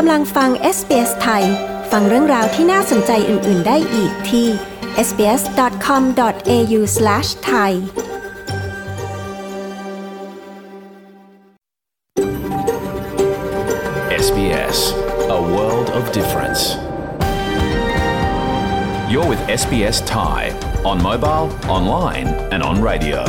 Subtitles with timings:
[0.00, 1.44] กำลังฟัง SBS ไทย
[1.92, 4.46] ฟังเรื่องราวที่น่าสนใจอื่น ๆ ได้อีกที่
[5.08, 7.70] sbs.com.au/thai
[14.24, 14.78] SBS
[15.38, 16.62] A world of difference
[19.12, 20.40] You're with SBS Thai
[20.90, 23.20] on mobile, online and on radio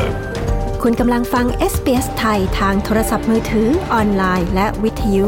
[0.84, 5.28] คุณกำลังฟัง SBS ไทยทางโทรศัพท์มือถือ ออนไลน์ และวิทยุ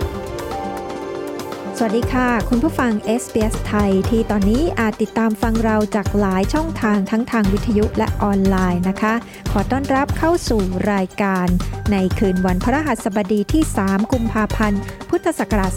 [1.85, 9.13] สวัสดีค่ะ คุณผู้ฟัง SBS ไทย ที่ตอนนี้อาจติดตามฟังเราจากหลายช่องทางทั้งทางวิทยุและออนไลน์นะคะ
[9.51, 10.61] ขอต้อนรับเข้าสู่
[10.93, 11.47] รายการ
[11.91, 15.71] ในคืนวันพฤหัสบดีที่ 3 กุมภาพันธ์ พุทธศักราช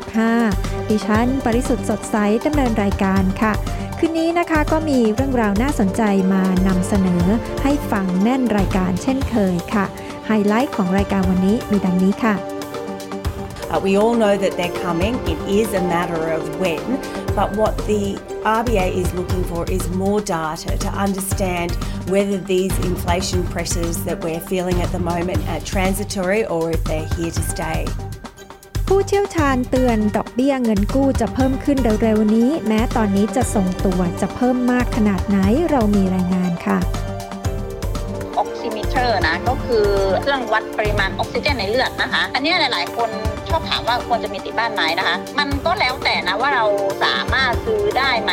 [0.00, 3.52] 2565 ดิฉัน ปริสุทธ์สดใสดำเนินรายการค่ะ
[3.98, 7.24] คืนนี้นะคะก็มีเรื่องราวน่าสนใจมานำเสนอ
[7.62, 9.84] ให้ฟังแน่นรายการเช่นเคยค่ะ
[10.26, 12.59] ไฮไลท์ของรายการวันนี้มีดังนี้ค่ะ
[13.70, 15.14] Uh, we all know that they're coming.
[15.28, 16.84] It is a matter of when.
[17.36, 21.76] But what the RBA is looking for is more data to understand
[22.08, 27.08] whether these inflation pressures that we're feeling at the moment are transitory or if they're
[27.16, 27.80] here to stay.
[28.88, 35.38] ผู้เชี่ยวชาญเตือนดอกเบี้ยเงินกู้จะเพิ่มขึ้นเร็วๆนี้ แม้ตอนนี้จะทรงตัวจะเพิ่มมากขนาดไหน
[35.70, 36.78] เรามีรายงานค่ะ
[38.38, 39.86] oximeter นะก็คือ
[40.22, 43.10] เครื่องวัดปริมาณออกซิเจนในเลือดนะคะ อันนี้หลาย ๆ คน
[43.50, 46.64] ชอบถามว่าควรจะมีติดบ้านไหมนะคะ มันก็แล้วแต่นะว่าเรา
[47.04, 48.32] สามารถซื้อได้ไหม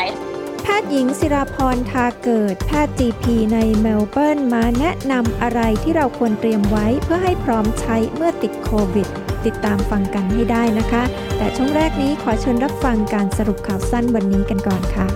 [0.63, 3.23] แพทย์หญิงศิราพรทาเกิด แพทย์ GP
[3.53, 9.07] ในเมลเบิร์นมาแนะนำอะไรที่เราควรเตรียมไว้เพื่อให้พร้อมใช้เมื่อติดโควิด
[9.45, 11.03] ติดตามฟังกันให้ได้นะคะ
[11.37, 15.07] แต่ช่วงแรกนี้ขอเชิญรับฟังการสรุปข่าวสั้นวันนี้กันก่อนค่ะ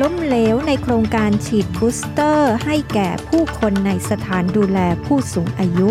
[0.00, 5.90] ล้มเหลวในโครงการฉีดบูสเตอร์ ให้แก่ผู้คนในสถานดูแลผู้สูงอายุ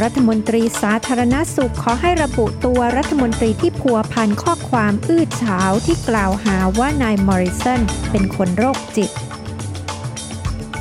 [0.00, 7.80] รัฐมนตรีสาธารณสุขขอให้ระบุตัวรัฐมนตรีที่พัวพันข้อความอื้อฉาวที่กล่าวหาว่านายมอริสัน
[8.10, 9.10] เป็นคนโรคจิต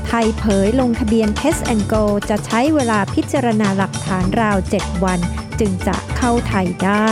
[0.08, 5.20] ไทยเผยลงทะเบียน Test and Go จะใช้เวลาพิจารณาหลักฐานราว 7 วัน
[5.60, 7.12] จึงจะเข้าไทยได้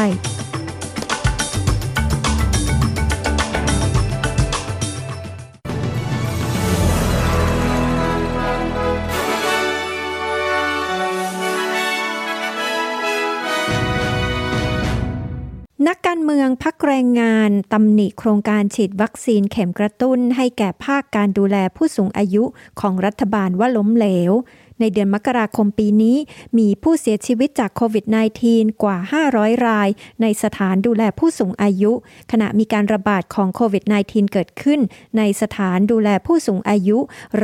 [16.87, 22.43] แรงงานตำหนิโครงการฉีดวัคซีนเข็มกระตุ้นให้แก่ภาคการดูแลผู้สูงอายุ
[22.79, 24.31] ของรัฐบาลว่าล้มเหลว
[24.79, 26.17] ในเดือนมกราคมปีนี้
[26.57, 28.05] มีผู้เสียชีวิตจากโควิด
[28.43, 28.97] -19 กว่า
[29.31, 29.89] 500 ราย
[30.21, 31.91] ในสถานดูแลผู้สูงอายุ
[32.31, 34.79] ขณะมีการระบาดของโควิด -19 เกิดขึ้น
[35.17, 36.97] ในสถานดูแลผู้สูงอายุ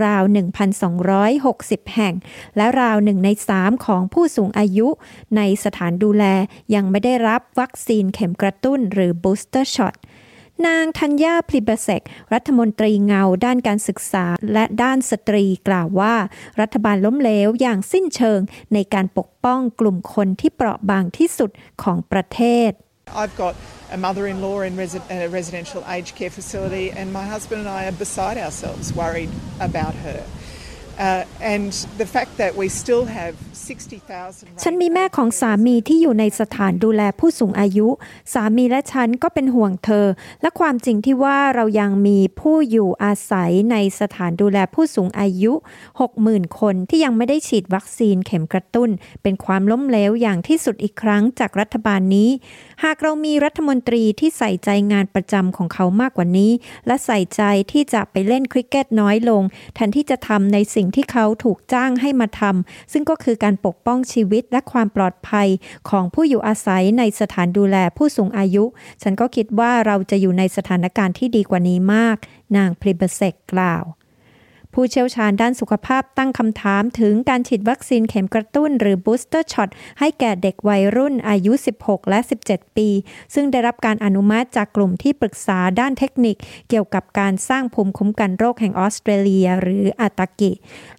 [0.03, 0.23] ราว
[1.03, 2.13] 1,260 แห่ง
[2.57, 4.87] และราวหนึ่งใน 3 ของผู้สูงอายุ
[5.37, 6.23] ในสถานดูแล
[6.75, 9.95] ยังไม่ได้รับวัคซีนเข็มกระตุ้นหรือ booster shot
[10.67, 12.01] นางธัญญาพลิบเซก
[12.33, 16.15] รัฐมนตรีเงาด้านการศึกษาและด้านสตรีกล่าวว่า
[16.61, 18.39] รัฐบาลล้มเหลวอย่างสิ้นเชิง
[18.73, 21.51] ในการปกป้องกลุ่มคนที่เปราะบางที่สุด
[21.83, 22.71] ของประเทศ
[23.21, 23.55] I've got
[23.97, 24.73] a mother-in-law in
[25.25, 29.95] a residential aged care facility, and my husband and I are beside ourselves, worried about
[30.05, 30.19] her.
[34.63, 37.87] ฉันมีแม่ของสามีที่อยู่ในสถานดูแลผู้สูงอายุ
[38.33, 40.07] สามีและฉันก็เป็นห่วงเธอ
[40.41, 45.53] และความจริงที่ว่าเรายังมีผู้อยู่อาศัยในสถานดูแลผู้สูงอายุ
[46.03, 48.89] 60,000 คนที่ยังไม่ได้ฉีดวัคซีนเข็มกระตุ้น
[49.23, 52.29] เป็นความล้มเหลวอย่างที่สุดอีกครั้งจากรัฐบาลนี้
[52.83, 56.51] หากเรามีรัฐมนตรีที่ใส่ใจงานประจำของเขามากกว่านี้
[56.87, 57.41] และใส่ใจ
[57.71, 59.43] ที่จะไปเล่นคริกเก็ตน้อยลง
[59.75, 65.47] แทนที่จะทำในสิ่งที่เขาถูกจ้างให้มาทำซึ่งก็คือการปกป้องชีวิตและความปลอดภัย
[65.89, 68.63] ของผู้อยู่อาศัยในสถานดูแลผู้สูงอายุ
[69.01, 72.17] ฉันก็คิดว่าเราจะอยู่ในสถานการณ์ที่ดีกว่านี้มาก
[72.57, 73.85] นางพริเบเซกกล่าว
[74.73, 82.89] ผู้เชี่ยวชาญด้านสุขภาพตั้งคำถามถึงการฉีดวัคซีนเข็มกระตุ้นหรือ booster shot ให้แก่เด็กวัยรุ่นอายุ 16 และ 17 ปี
[83.33, 86.35] ซึ่งได้รับการอนุมัติจากกลุ่มที่ปรึกษาด้านเทคนิค
[86.69, 90.51] เกี่ยวกับการสร้างภูมิคุ้มกันโรคแห่งออสเตรเลีย หรืออาตากิ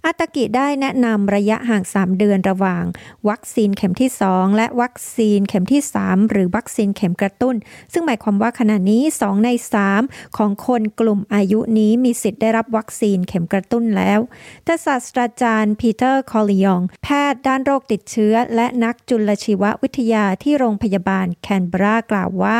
[0.06, 2.84] ATAGI ได้แนะนำระยะห่าง 3 เดือนระหว่าง
[3.28, 7.54] วัคซีนเข็มที่ 2 และวัคซีนเข็มที่ 3 หรือวัคซีนเข็มกระตุ้น
[7.92, 9.48] ซึ่งหมายความว่าขณะนี้ 2 ใน
[9.92, 14.20] 3 ของคนกลุ่มอายุนี้มีสิทธิ์ได้รับวัคซีนเข็มกระตุ้นแล้ว
[14.64, 22.58] แต่ศาสตราจารย์พีเตอร์คอลิยอง แพทย์ด้านโรคติดเชื้อ และนักจุลชีววิทยาที่โรงพยาบาลแคนเบรากล่าวว่า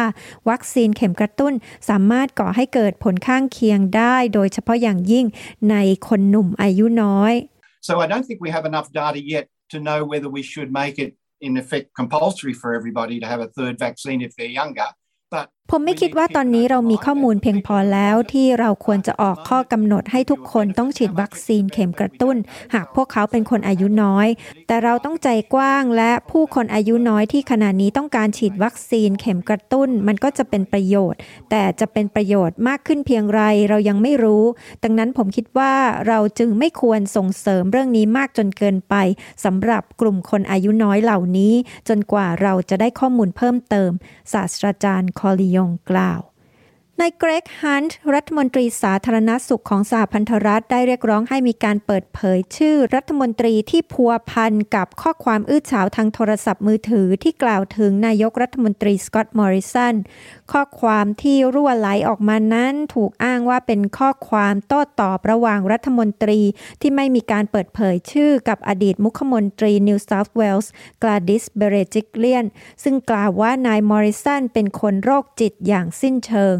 [0.48, 1.52] วัคซีนเข็มกระตุ้น
[1.88, 5.26] สามารถก่อให้เกิดผลข้างเคียงได้ โดยเฉพาะอย่างยิ่ง
[5.70, 5.76] ใน
[6.08, 7.34] คนหนุ่มอายุน้อย
[7.88, 10.96] So I don't think we have enough data yet to know whether we should make
[11.04, 11.12] it
[11.46, 14.88] in effect compulsory for everybody to have a third vaccine if they're younger.
[15.70, 22.36] ผมไม่คิดว่าตอนนี้เรามีข้อมูลเพียงพอแล้วที่เราควรจะออกข้อกำหนดให้ทุกคนต้องฉีดวัคซีนเข็มกระตุ้น
[22.74, 24.28] หากพวกเขาเป็นคนอายุน้อย
[24.66, 31.18] แต่เราต้องใจกว้างและผู้คนอายุน้อยที่ขณะนี้ต้องการฉีดวัคซีนเข็มกระตุ้น มันก็จะเป็นประโยชน์
[31.50, 34.44] แต่จะเป็นประโยชน์มากขึ้นเพียงไรเรายังไม่รู้
[34.84, 35.74] ดังนั้นผมคิดว่า
[36.08, 38.94] เราจึงไม่ควรส่งเสริมเรื่องนี้มากจนเกินไป
[39.44, 41.54] สำหรับกลุ่มคนอายุน้อยเหล่านี้
[41.88, 43.90] จนกว่าเราจะได้ข้อมูลเพิ่มเติม
[44.32, 46.20] ศาสตราจารย์คอลิยงกล่าว
[47.00, 59.94] นายเกรกฮันต์รัฐมนตรีสาธารณสุขของสหพันธรัฐได้เรียกร้องให้มีการเปิดเผยชื่อรัฐมนตรีที่พัวพันกับข้อความอื้อฉาวทางโทรศัพท์มือถือที่กล่าวถึงนายกรัฐมนตรีสกอตต์มอริสัน
[60.52, 66.40] ข้อความที่รั่วไหลออกมานั้นถูกอ้างว่าเป็นข้อความโต้ตอบระหว่างรัฐมนตรี
[66.80, 72.46] ที่ไม่มีการเปิดเผยชื่อกับอดีตมุขมนตรีนิวเซาท์เวลส์กลาดิสเบเรจิกเลียน
[72.82, 76.56] ซึ่งกล่าวว่านายมอริสันเป็นคนโรคจิตอย่างสิ้นเชิง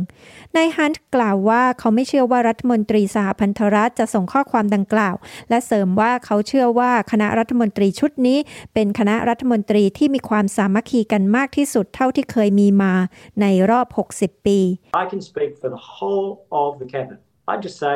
[0.56, 5.14] นายฮันต์กล่าวว่าเขาไม่เชื่อว่ารัฐมนตรีสหพันธรัฐจะส่งข้อความดังกล่าว
[5.50, 8.38] และเสริมว่าเขาเชื่อว่าคณะรัฐมนตรีชุดนี้
[8.74, 12.94] เป็นคณะรัฐมนตรีที่มีความสามัคคีกันมากที่สุดเท่าที่เคยมีมา
[13.40, 13.86] ในรอบ
[14.18, 14.58] 60 ปี
[15.02, 16.30] I can speak for the whole
[16.62, 17.20] of the cabinet
[17.52, 17.94] I just say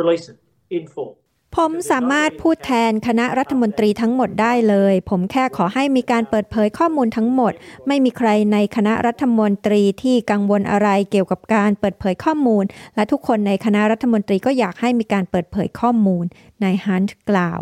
[0.00, 0.38] release it
[0.76, 1.12] in full
[1.58, 7.52] ผมสามารถพูดแทนคณะรัฐมนตรีทั้งหมดได้เลย ผมแค่ขอให้มีการเปิดเผยข้อมูลทั้งหมด
[7.86, 12.64] ไม่มีใครในคณะรัฐมนตรีที่กังวลอะไรเกี่ยวกับการเปิดเผยข้อมูล
[12.96, 16.24] และทุกคนในคณะรัฐมนตรีก็อยากให้มีการเปิดเผยข้อมูล
[16.62, 17.60] นายฮันต์กล่าว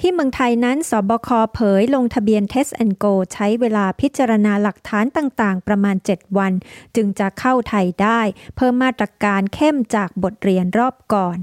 [0.00, 6.52] ที่เมืองไทยนั้นสบคเผยลงทะเบียน Test and Go ใช้เวลาพิจารณาหลักฐานต่างๆ ประมาณ 7 วัน
[6.96, 8.20] จึงจะเข้าไทยได้
[8.56, 11.38] เพิ่มมาตรการเข้มจากบทเรียนรอบก่อน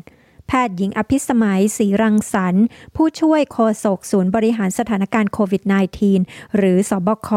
[0.48, 5.64] แพทย์หญิงอภิสมัยศรีรังสรรค์ผู้ช่วยโฆษกศูนย์บริหารสถานการณ์โควิด
[6.10, 7.30] -19 หรือสอบค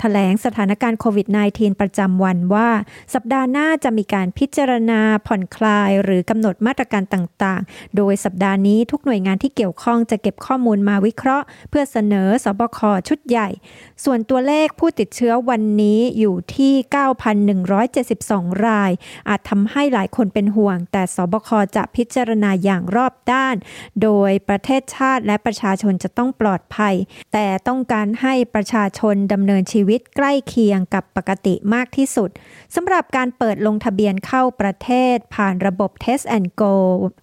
[0.00, 2.68] แถลงสถานการณ์โควิด -19 ประจำวันว่า
[3.14, 12.78] สัปดาห์หน้าจะมีการพิจารณาผ่อนคลาย หรือกำหนดมาตรการต่างๆ โดยสัปดาห์นี้ทุกหน่วยงานที่เกี่ยวข้องจะเก็บข้อมูลมาวิเคราะห์ เพื่อเสนอสบค
[13.08, 13.48] ชุดใหญ่
[14.04, 16.72] ส่วนตัวเลขผู้ติดเชื้อวันนี้อยู่ที่
[17.90, 18.90] 9,172 ราย
[19.28, 23.56] อาจทำให้หลายคนเป็นห่วง แต่สบคจะพิจารณาอย่างรอบด้าน
[24.02, 26.94] โดยประเทศชาติและประชาชนจะต้องปลอดภัย
[27.32, 32.30] แต่ต้องการให้ประชาชนดำเนินชีวิตใกล้เคียงกับปกติมากที่สุด
[32.74, 36.74] สำหรับการเปิดลงทะเบียนเข้าประเทศผ่านระบบ Test and Go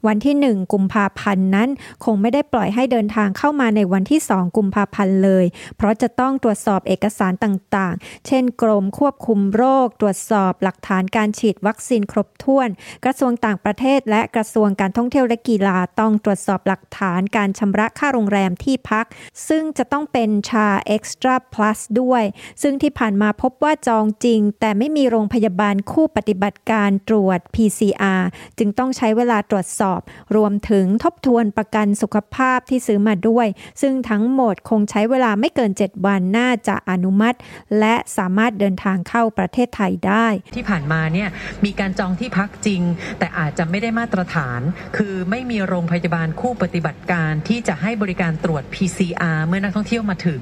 [0.08, 1.70] วันที่ 1 กุมภาพันธ์นั้น
[2.06, 5.46] คงไม่ได้ปล่อยให้เดินทางเข้ามาในวันที่ 2 กุมภาพันธ์เลย
[5.78, 12.70] เพราะจะต้องตรวจสอบเอกสารต่างๆ เช่น กรมควบคุมโรค ตรวจสอบหลักฐานการฉีดวัคซีนครบถ้วน
[13.06, 19.06] กระทรวงต่างประเทศและกระทรวงการท่องเที่ยวและกีฬาต้องตรวจสอบหลักฐานการชำระค่าโรงแรมที่พัก
[19.50, 22.24] ซึ่งจะต้องเป็นชา Extra Plus ด้วย
[22.62, 28.22] ซึ่งที่ผ่านมาพบว่าจองจริง แต่ไม่มีโรงพยาบาลคู่ปฏิบัติการตรวจ PCR
[28.58, 30.00] จึงต้องใช้เวลาตรวจสอบ
[30.36, 33.48] รวมถึงทบทวนประกันสุขภาพที่ซื้อมาด้วย
[33.82, 37.38] ซึ่งทั้งหมดคงใช้เวลาไม่เกิน 7 วันน่าจะอนุมัติ
[37.80, 41.30] และสามารถเดินทางเข้าประเทศไทยได้ ที่ผ่านมาเนี่ย
[41.66, 42.82] มีการจองที่พักจริง
[43.20, 44.62] แต่อาจจะไม่ได้มาตรฐาน
[44.98, 50.42] คืือไม่มีโรงพยาบาลคู่ปฏิบัติการที่จะให้บริการตรวจ PCR เมื่อนักท่องเที่ยวมาถึง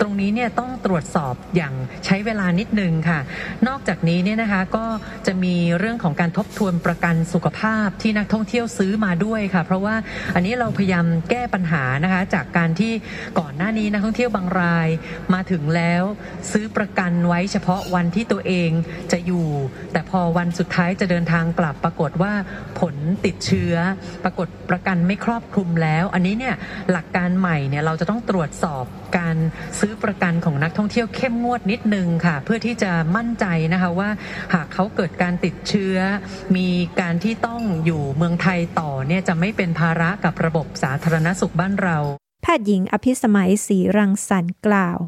[0.00, 3.20] ตรงนี้เนี่ยต้องตรวจสอบอย่างใช้เวลานิดนึงค่ะ
[3.68, 4.86] นอกจากนี้เนี่ยนะคะก็
[5.26, 9.94] จะมีเรื่องของการทบทวนประกันสุขภาพที่นักท่องเที่ยวซื้อมาด้วยค่ะ เพราะว่า
[10.34, 12.92] อันนี้เราพยายามแก้ปัญหานะคะจากการที่
[13.38, 14.88] ก่อนหน้านี้นักท่องเที่ยวบางราย
[15.34, 16.02] มาถึงแล้ว
[16.52, 18.70] ซื้อประกันไว้เฉพาะวันที่ตัวเอง
[19.12, 19.48] จะอยู่
[19.92, 22.32] แต่พอวันสุดท้ายจะเดินทางกลับปรากฏว่า
[22.80, 22.94] ผล
[23.24, 23.74] ติดเชื้อ
[24.24, 26.54] ปรากฏประกันไม่ครอบคลุมแล้ว อันนี้เนี่ย
[26.92, 28.84] หลักการใหม่เนี่ยเราจะต้องตรวจสอบ
[29.18, 29.36] การ
[29.80, 34.10] ซื้อประกันของนักท่องเที่ยวเข้มงวดนิดนึงค่ะ เพื่อที่จะมั่นใจนะคะว่า
[34.54, 35.96] หากเขาเกิดการติดเชื้อ
[36.56, 36.68] มี
[37.00, 41.98] การที่ต้องอยู่เมืองไทยต่อเนี่ยจะไม่เป็นภาระกับระบบสาธารณสุขบ้านเรา
[42.42, 44.98] แพทย์หญิงอภิสมัยศรีรังสรรค์กล่าว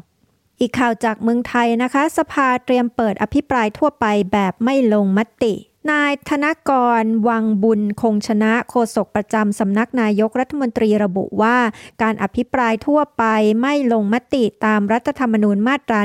[0.61, 5.53] อีกข่าวจากเมืองไทยนะคะ สภาเตรียมเปิดอภิปรายทั่วไปแบบไม่ลงมติ
[5.91, 11.57] นายธนกร วังบุญคงชนะโฆษกประจำสำนักนายกรัฐมนตรีระบุว่า
[12.01, 13.23] การอภิปรายทั่วไป
[13.61, 15.99] ไม่ลงมติตามรัฐธรรมนูญมาตรา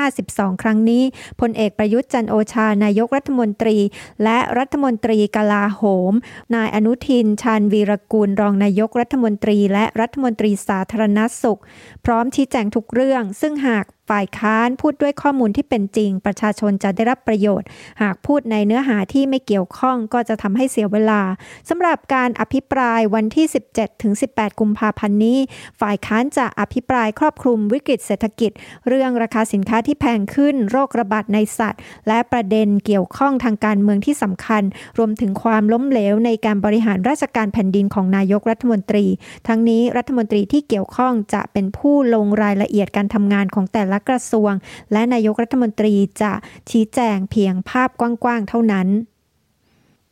[0.00, 1.02] 152 ครั้งนี้
[1.40, 3.78] พลเอกประยุทธ์จันโอชานายกรัฐมนตรี
[4.24, 6.12] และรัฐมนตรีกลาโหม
[6.54, 11.60] นายอนุทินชาญวีรกูลรองนายกรัฐมนตรี และรัฐมนตรีสาธารณสุข
[12.04, 17.66] พร้อมชี้แจงทุกเรื่อง ซึ่งหาก ฝ่ายค้านพูดด้วยข้อมูลที่เป็นจริง ประชาชนจะได้รับประโยชน์
[18.02, 21.22] หากพูดในเนื้อหาที่ไม่เกี่ยวข้องก็จะทำให้เสียเวลา
[21.68, 25.38] สำหรับการอภิปรายวันที่ 17ถึง18 กุมภาพันธ์นี้
[25.80, 28.50] ฝ่ายค้านจะอภิปรายครอบคลุมวิกฤตเศรษฐกิจ
[28.88, 34.62] เรื่องราคาสินค้าที่แพงขึ้น โรคระบาดในสัตว์ และประเด็นเกี่ยวข้องทางการเมืองที่สำคัญ
[34.98, 39.04] รวมถึงความล้มเหลวในการบริหารราชการแผ่นดินของนายกรัฐมนตรี
[39.48, 44.52] ทั้งนี้รัฐมนตรีที่เกี่ยวข้องจะเป็นผู้ลงรายละเอียดการทำงานของแต่ละละกระทรวง
[44.92, 46.32] และนายกรัฐมนตรีจะ
[46.70, 48.88] ชี้แจงเพียงภาพกว้างๆเท่านั้น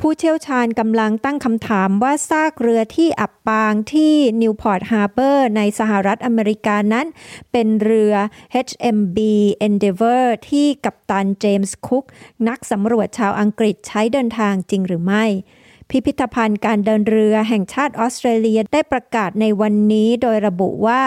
[0.04, 7.06] ผู้เชี่ยวชาญกำลังตั้งคำถามว่าซากเรือที่อับปางที่นิวพอร์ตฮาร์เบอร์ในสหรัฐอเมริกานั้น
[7.52, 8.14] เป็นเรือ
[8.66, 9.18] HMB
[9.66, 12.04] Endeavour ที่กัปตันเจมส์คุก
[12.48, 15.24] นักสำรวจชาวอังกฤษใช้เดินทางจริงหรือไม่
[15.92, 21.00] พิพิธภัณฑ์การเดินเรือแห่งชาติออสเตรเลียได้ประกาศในวันนี้โดยระบุว่า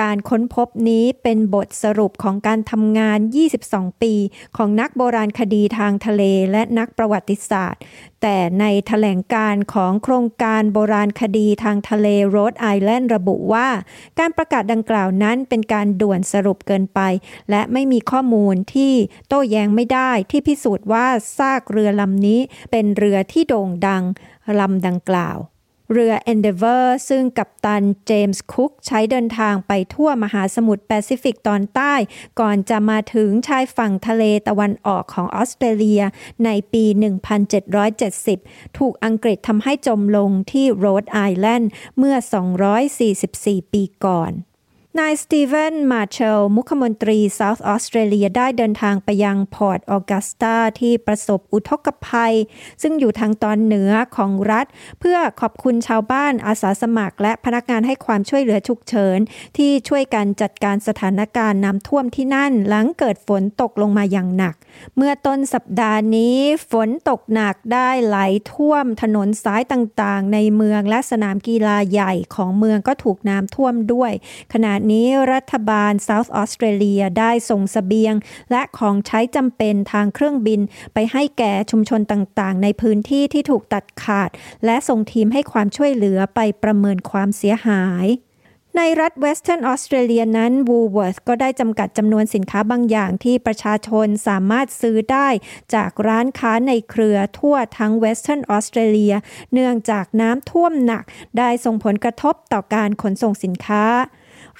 [0.00, 3.18] การค้นพบนี้เป็นบทสรุปของการทำงาน
[3.60, 4.14] 22 ปี
[4.56, 7.82] ของนักโบราณคดีทางทะเลและนักประวัติศาสตร์
[8.22, 13.68] แต่ในถแถลงการของโครงการโบราณคดีทางทะเลโรดไอแลนด์ระบุว่า
[14.18, 17.00] การประกาศดังกล่าวนั้นเป็นการด่วนสรุปเกินไป
[17.50, 18.92] และไม่มีข้อมูลที่
[19.28, 21.06] โต้แย้งไม่ได้ที่พิสูจน์ว่า
[21.38, 24.02] ซากเรือลำนี้เป็นเรือที่โด่งดัง
[24.60, 25.38] ลำดังกล่าว
[25.92, 31.94] เรือ Endeavour ซึ่งกัปตันเจมส์คุกใช้เดินทางไปทั่วมหาสมุทรแปซิฟิกตอนใต้
[32.40, 36.02] ก่อนจะมาถึงชายฝั่งทะเลตะวันออกของออสเตรเลีย
[36.44, 36.84] ในปี
[38.20, 42.16] 1770 ถูกอังกฤษทำให้จมลงที่โรดไอแลนด์เมื่อ
[42.94, 44.32] 244 ปีก่อน
[45.00, 52.34] นายสตีเวนมาเชลมุขมนตรีเซาท์ออสเตรเลียได้เดินทางไปยังพอร์ตออกัสตาที่ประสบอุทกภัย
[52.82, 54.66] ซึ่งอยู่ทางตอนเหนือของรัฐ
[55.00, 59.18] เพื่อขอบคุณชาวบ้านอาสาสมัคร และพนักงานให้ความช่วยเหลือฉุกเฉิน
[59.56, 64.54] ที่ช่วยกันจัดการสถานการณ์น้ำท่วมที่นั่น หลังเกิดฝนตกลงมาอย่างหนัก
[64.96, 66.36] เมื่อต้นสัปดาห์นี้
[66.70, 68.18] ฝนตกหนักได้ไหล
[68.52, 74.12] ท่วมถนนสายต่างๆ ในเมืองและสนามกีฬาใหญ่ของเมืองก็ถูกน้ำท่วมด้วย
[74.52, 78.14] ขณะนี้รัฐบาลเซาท์ออสเตรเลียได้ส่งสเสบียง
[78.50, 80.60] และของใช้จำเป็นทางเครื่องบิน
[80.94, 84.30] ไปให้แก่ชุมชนต่างๆ ในพื้นที่ที่ถูกตัดขาด
[84.64, 88.06] และส่งทีมให้ความช่วยเหลือไปประเมินความเสียหาย
[88.78, 95.28] ในรัฐเวสเทิร์นออสเตรเลียนั้นวูเวิร์ธก็ได้จำกัดจำนวนสินค้าบางอย่างที่ประชาชนสามารถซื้อได้
[95.74, 99.14] จากร้านค้าในเครือทั่วทั้งเวสเทิร์นออสเตรเลีย
[99.52, 101.04] เนื่องจากน้ำท่วมหนัก
[101.38, 103.84] ได้ส่งผลกระทบต่อการขนส่งสินค้า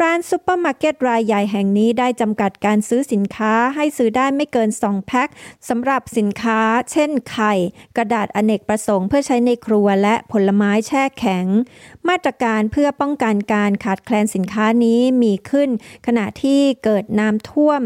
[0.01, 5.29] ร้านซูเปอร์มาร์เก็ตรายใหญ่แห่งนี้ได้จำกัดการซื้อสินค้าให้ซื้อได้ไม่เกิน 2 แพ็ค
[5.69, 6.61] สำหรับสินค้า
[6.93, 7.55] เช่น ไข่
[7.97, 11.47] กระดาษอเนกประสงค์เพื่อใช้ในครัวและผลไม้แช่แข็ง
[12.09, 15.71] มาตรการเพื่อป้องกันการขาดแคลนสินค้านี้มีขึ้น
[16.07, 17.81] ขณะที่เกิดน้ำท่วม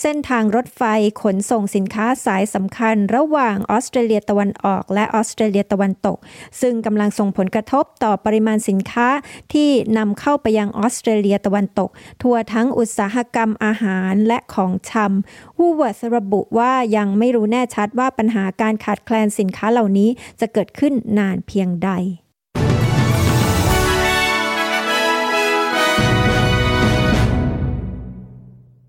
[0.00, 0.82] เส้นทางรถไฟ
[1.22, 6.18] ขนส่งสินค้าสายสำคัญ ระหว่างออสเตรเลียตะวันออก และออสเตรเลียตะวันตก
[6.60, 9.08] ซึ่งกำลังส่งผลกระทบต่อปริมาณสินค้า
[9.52, 11.90] ที่นำเข้าไปยังออสเตรเลียตะวันตก
[12.22, 20.08] ทั่วทั้งอุตสาหกรรมอาหารและของชำวูเวิร์สระบุว่ายังไม่รู้แน่ชัดว่าปัญหาการขาดแคลนสินค้าเหล่านี้
[20.40, 21.90] จะเกิดขึ้นนานเพียงใด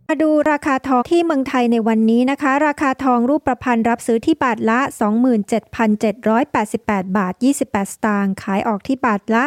[0.09, 4.79] มาดูราคาทองที่เมืองไทยในวันนี้นะคะ ราคาทองรูปประพันธ์รับซื้อที่บาทละ
[5.73, 7.33] 27,788 บาท
[7.63, 9.43] 28 สตางค์ขายออกที่บาทละ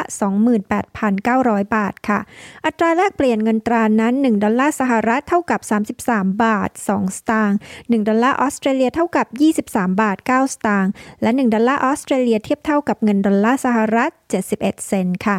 [0.67, 2.21] 28,900 บาทค่ะ
[2.67, 5.61] อัตราแลกเปลี่ยนเงินตรานั้น 1 ดอลลาร์สหรัฐเท่ากับ
[6.03, 9.27] 33 บาท 2 สตางค์1ดอลลาร์ออสเตรเลียเท่ากับ
[9.63, 14.11] 23 บาท 9 สตางค์และ 1 ดอลลาร์ออสเตรเลียเทียบเท่ากับเงินดอลลาร์สหรัฐ
[14.51, 15.39] 71 เซนต์ค่ะ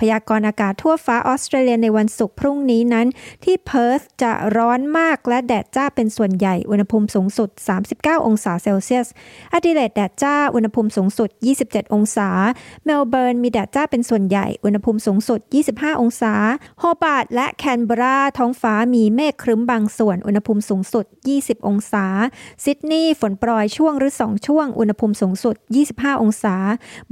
[0.00, 3.06] พยากรณ์อากาศทั่วฟ้าออสเตรเลียในวันศุกร์พรุ่งนี้นั้น
[3.44, 7.48] ที่เพิร์ธจะร้อนมากและแดดจ้าเป็นส่วนใหญ่ อุณหภูมิสูงสุด
[7.88, 11.28] 39 องศาเซลเซียส แอดิเลดแดดจ้า อุณหภูมิสูงสุด
[11.62, 12.28] 27 องศา
[12.84, 16.34] เมลเบิร์นมีแดดจ้าเป็นส่วนใหญ่ อุณหภูมิสูงสุด 25 องศา
[16.78, 21.04] โฮบาร์ตและแคนเบราท้องฟ้ามีเมฆครึ้มบางส่วน อุณหภูมิสูงสุด
[21.36, 22.06] 20 องศา
[22.64, 25.54] ซิดนีย์ฝนโปรยช่วงหรือ 2 ช่วง อุณหภูมิสูงสุด
[25.88, 26.56] 25 องศา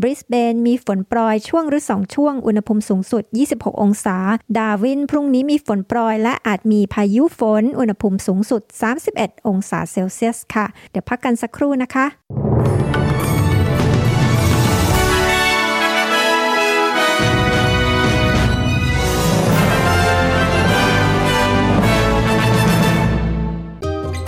[0.01, 3.23] บริสเบนมีฝนโปรยช่วงหรือ 2 ช่วง อุณหภูมิมิสูงสุด
[3.55, 4.17] 26 องศา
[4.59, 8.63] ดาร์วินพรุ่งนี้มีฝนโปรยและอาจมีพายุฝน อุณหภูมิสูงสุด
[9.05, 12.07] 31 องศาเซลเซียสค่ะ เดี๋ยวพักกันสักครู่นะคะ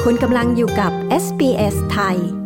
[0.08, 0.92] คุณกำลังอยู่กับ
[1.24, 2.45] SBS ไทย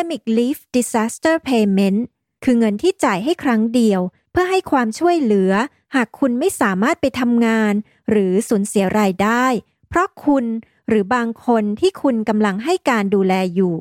[0.00, 2.00] Pandemic Leave Disaster Payment
[2.44, 5.52] คือเงินที่จ่ายให้ครั้งเดียว เพื่อให้ความช่วยเหลือ
[5.94, 7.74] หากคุณไม่สามารถไปทำงาน
[8.10, 9.44] หรือสูญเสียรายได้
[9.88, 10.44] เพราะคุณ
[10.88, 13.74] หรือบางคนที่คุณกำลังให้การดูแลอยู่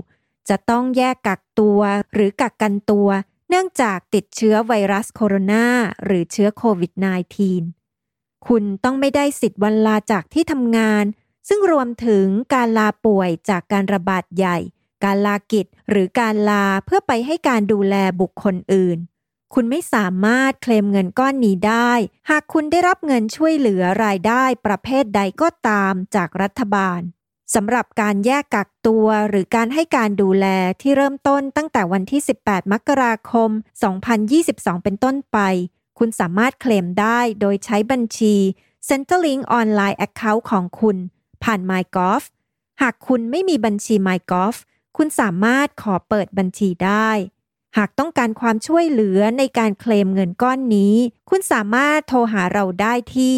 [0.50, 1.80] จะต้องแยกกักตัว
[2.14, 3.08] หรือกักกันตัว
[3.50, 5.66] เนื่องจากติดเชื้อไวรัสโคโรนา
[6.06, 6.92] หรือเชื้อโควิด
[7.70, 11.06] -19 คุณต้องไม่ได้สิทธิ์วันลาจากที่ทำงาน
[11.48, 14.60] ซึ่งรวมถึงการลาป่วยจากการระบาดใหญ่
[15.04, 18.98] การลากิจหรือการลาเพื่อไปให้การดูแลบุคคลอื่น
[19.54, 21.92] คุณไม่สามารถเคลมเงินก้อนนี้ได้
[22.30, 27.02] หากคุณได้รับเงินช่วยเหลือรายได้ประเภทใดก็ตามจากรัฐบาล
[27.56, 30.46] สำหรับการแยกกักตัวหรือการให้การดูแล
[30.82, 33.50] ที่เริ่มต้นตั้งแต่วันที่ 18 มกราคม
[34.18, 35.38] 2022 เป็นต้นไป
[36.00, 38.36] คุณสามารถเคลมได้โดยใช้บัญชี
[38.88, 40.98] Centrelink Online Account ของคุณ
[41.44, 42.24] ผ่าน MyGolf
[42.82, 44.56] หากคุณไม่มีบัญชี MyGolf
[44.98, 47.10] คุณสามารถขอเปิดบัญชีได้
[47.78, 50.96] หากต้องการความช่วยเหลือในการเคลมเงินก้อนนี้
[51.30, 53.36] คุณสามารถโทรหาเราได้ที่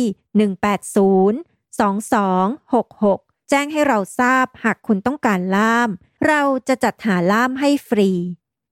[1.30, 1.42] 180
[1.82, 5.90] 2266 แจ้งให้เราทราบหากคุณต้องการล่าม
[6.28, 8.10] เราจะจัดหาล่ามให้ฟรี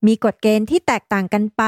[0.06, 1.64] มีกฎเกณฑ์ที่แตกต่างกันไป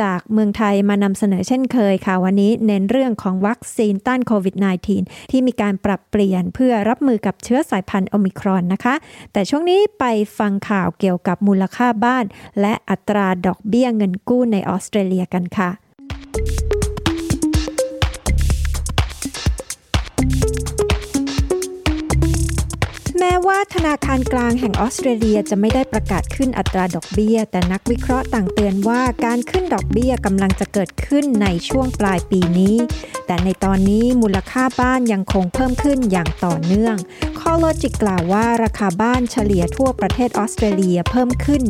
[0.00, 4.57] จากเมืองไทยมานำเสนอเช่นเคยค่ะ วันนี้เน้นเรื่องของวัคซีนต้านโควิด
[4.94, 8.94] -19 ที่มีการปรับเปลี่ยนเพื่อรับมือกับเชื้อสายพันธุ์โอมิครอนนะคะ
[9.33, 10.05] แต่ช่วงนี้ไป
[10.38, 12.24] ฟังข่าวเกี่ยวกับมูลค่าบ้าน
[12.61, 15.70] และอัตราดอกเบี้ยเงินกู้ในออสเตรเลียกันค่ะ
[23.24, 32.76] แม้ว่าธนาคารกลางแห่งออสเตรเลียจะไม่ได้ประกาศขึ้นอัตราดอกเบี้ย แต่นักวิเคราะห์ต่างเตือนว่าการขึ้นดอกเบี้ยกำลังจะเกิดขึ้นในช่วงปลายปีนี้
[33.26, 36.96] แต่ในตอนนี้มูลค่าบ้านยังคงเพิ่มขึ้นอย่างต่อเนื่อง
[37.46, 41.62] คอโลจิกกล่าวว่าราคาบ้านเฉลี่ยทั่วประเทศออสเตรเลียเพิ่มขึ้น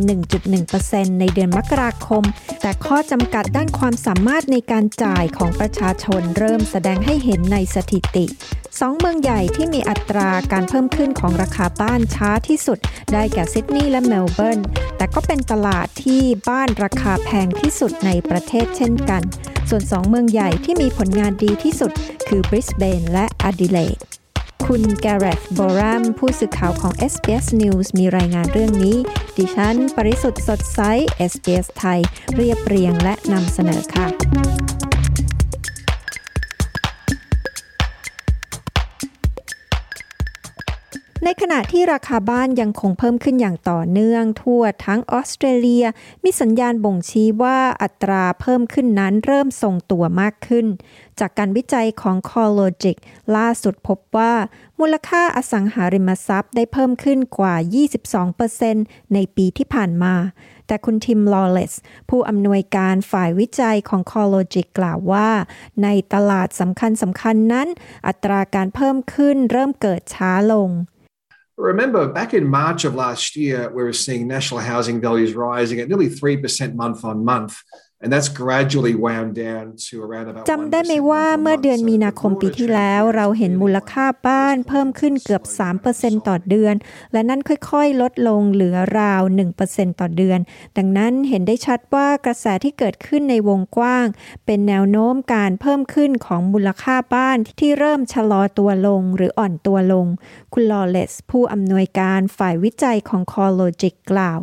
[0.57, 2.25] 1.1%ในเดือนมกราคม
[2.63, 8.25] แต่ข้อจำกัดด้านความสามารถในการจ่ายของประชาชนเริ่มแสดงให้เห็นในสถิติ
[8.81, 12.79] สองเมืองใหญ่ที่มีอัตราการเพิ่มขึ้นของราคาบ้านช้าที่สุด
[13.13, 14.61] ได้แก่ซิดนีย์และเมลเบิร์น
[14.97, 19.23] แต่ก็เป็นตลาดที่บ้านราคาแพงที่สุดในประเทศเช่นกัน
[19.69, 21.93] ส่วนสองเมืองใหญ่ที่มีผลงานดีที่สุด
[22.29, 24.22] คือบริสเบนและอดิเลด
[24.67, 28.97] คุณแกเรตบอรัมผู้สื่อข่าวของ SBS News มีรายงานเรื่องนี้
[29.37, 30.81] ดิฉัน ปริสุทธ์สดใส
[31.33, 32.01] SBS ไทย
[32.35, 34.52] เรียบเรียงและนำเสนอค่ะ
[41.25, 45.87] ในขณะที่ราคาบ้านยังคงเพิ่มขึ้นอย่างต่อเนื่อง ทั่วทั้งออสเตรเลีย
[46.25, 50.67] มีสัญญาณบ่งชี้ว่าอัตราเพิ่มขึ้นนั้นเริ่มทรงตัวมากขึ้น
[51.21, 52.97] จากการวิจัยของ CoreLogic
[53.37, 54.33] ล่าสุดพบว่า
[54.81, 57.55] มูลค่าอสังหาริมทรัพย์ได้เพิ่มขึ้นกว่า
[58.35, 60.15] 22%ในปีที่ผ่านมา
[60.67, 61.75] แต่คุณทิมลอเลส
[62.09, 65.29] ผู้อำนวยการฝ่ายวิจัยของ CoreLogic กล่าวว่า
[65.83, 67.69] ในตลาดสำคัญสำคัญนั้น
[68.07, 70.71] อัตราการเพิ่มขึ้นเริ่มเกิดช้าลง
[71.63, 75.87] Remember, back in March of last year, we were seeing national housing values rising at
[75.87, 77.63] nearly 3% month on month.
[80.51, 85.43] จำได้ไหมว่าเมื่อเดือนมีนาคมปีที่แล้วเราเห็นมูลค่าบ้านเพิ่มขึ้นเกือบ
[85.85, 86.75] 3%ต่อเดือน
[87.13, 89.23] และนั่นค่อยๆ ลดลงเหลือราว
[89.61, 90.39] 1%ต่อเดือน
[90.77, 94.07] ดังนั้นเห็นได้ชัดว่ากระแสที่เกิดขึ้นในวงกว้าง
[94.47, 100.07] เป็นแนวโน้มการเพิ่มขึ้นของมูลค่าบ้านที่เริ่มชะลอตัวลงหรืออ่อนตัวลง
[100.53, 104.41] คุณลอเลสผู้อำนวยการฝ่ายวิจัยของ CoreLogic กล่าว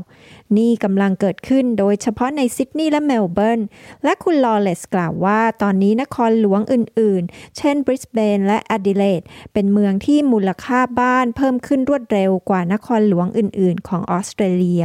[0.57, 3.61] นี่กำลังเกิดขึ้นโดยเฉพาะในซิดนีย์และเมลเบิร์น
[4.03, 9.21] และคุณลอเลสกล่าวว่าตอนนี้นครหลวงอื่นๆ เช่นบริสเบนและแอดิเลด
[9.53, 14.83] เป็นเมืองที่มูลค่าบ้านเพิ่มขึ้นรวดเร็วกว่านครหลวงอื่นๆ ของออสเตรเลีย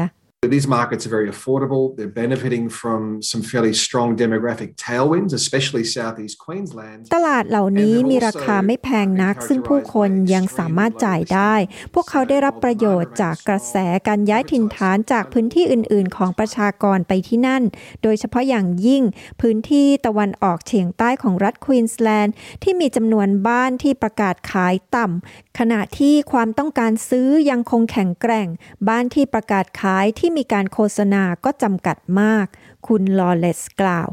[0.49, 1.97] These markets are very affordable.
[1.97, 7.01] They're benefiting from some fairly strong demographic tailwinds, especially southeast Queensland.
[7.15, 11.55] ตลาดเหล่านี้มีราคาไม่แพงนัก ซึ่งผู้คนยังสามารถจ่ายได้
[11.95, 13.77] พวกเขาได้รับประโยชน์จากกระแส
[14.09, 17.63] การย้ายถิ่นฐานจากพื้นที่อื่น ๆ ของประชากรไปที่นั่น
[18.03, 19.03] โดยเฉพาะอย่างยิ่ง
[19.41, 28.49] พื้นที่ตะวันออกเฉียงใต้ของรัฐควีนสแลนด์ที่มีจำนวนบ้านที่ประกาศขายต่ำขณะที่ความต้องการซื้อยังคงแข็งแกร่ง
[28.89, 32.47] บ้านที่ประกาศขายที่มีการโฆษณาก็จำกัดมาก
[32.87, 34.09] คุณลอเลสกล่าว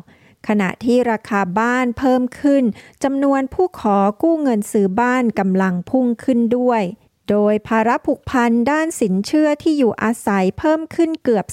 [0.47, 2.63] ขณะที่ราคาบ้านเพิ่มขึ้น
[3.03, 6.83] จำนวนผู้ขอกู้เงินซื้อบ้านกำลังพุ่งขึ้นด้วย
[7.29, 11.45] โดยภาระผูกพันด้านสินเชื่อที่อยู่อาศัยเพิ่มขึ้นเกือบ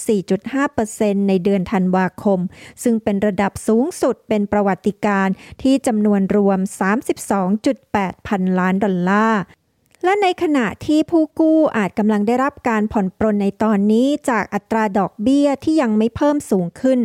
[0.60, 2.40] 4.5%ในเดือนธันวาคม
[2.82, 5.28] ซึ่งเป็นระดับสูงสุดเป็นประวัติการ
[5.62, 6.58] ที่จำนวนรวม
[7.42, 9.42] 32.8 พันล้านดอลลาร์
[10.04, 16.98] และในขณะที่ผู้กู้อาจกำลังได้รับการผ่อนปรนในตอนนี้จากอัตราดอกเบี้ยที่ยังไม่เพิ่มสูงขึ้น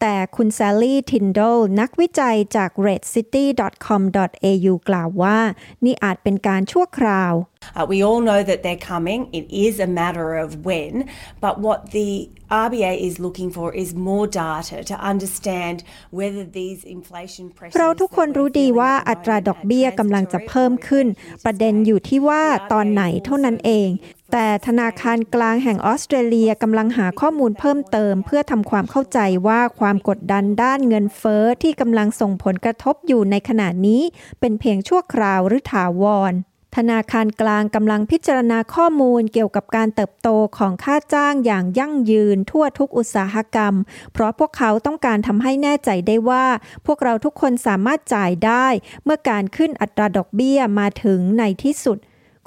[0.00, 5.38] แต่คุณแซลลี่ทินโดลนักวิจัยจาก redcity.com.au กล่าวว่า
[5.84, 7.34] นี่อาจเป็นการชั่วคราว
[7.76, 9.20] Uh, we all know that they're coming.
[9.32, 11.08] It is a matter of when.
[11.40, 17.44] But what the RBA is looking for is more data to understand whether these inflation
[17.56, 21.06] pressures เราทุกคนรู้ดีว่าอัตราดอกเบี้ยกำลังจะเพิ่มขึ้น
[21.44, 23.88] ประเด็นอยู่ที่ว่าตอนไหนเท่านั้นเอง
[24.36, 34.02] แต่ธนาคารกลางแห่งออสเตรเลียกำลังหาข้อมูลเพิ่มเติม เพื่อทำความเข้าใจว่าความกดดันด้านเงินเฟอ้อที่กำลังส่งผลกระทบอยู่ในขณะนี้
[34.40, 36.32] เป็นเพียงชั่วคราวหรือถาวร
[36.76, 43.74] ธนาคารกลางกำลังพิจารณาข้อมูลเกี่ยวกับการเติบโตของค่าจ้างอย่างยั่งยืนทั่วทุกอุตสาหกรรม
[44.12, 46.46] เพราะพวกเขาต้องการทำให้แน่ใจได้ว่า
[46.86, 48.66] พวกเราทุกคนสามารถจ่ายได้
[49.04, 51.98] เมื่อการขึ้นอัตราดอกเบี้ยมาถึงในที่สุด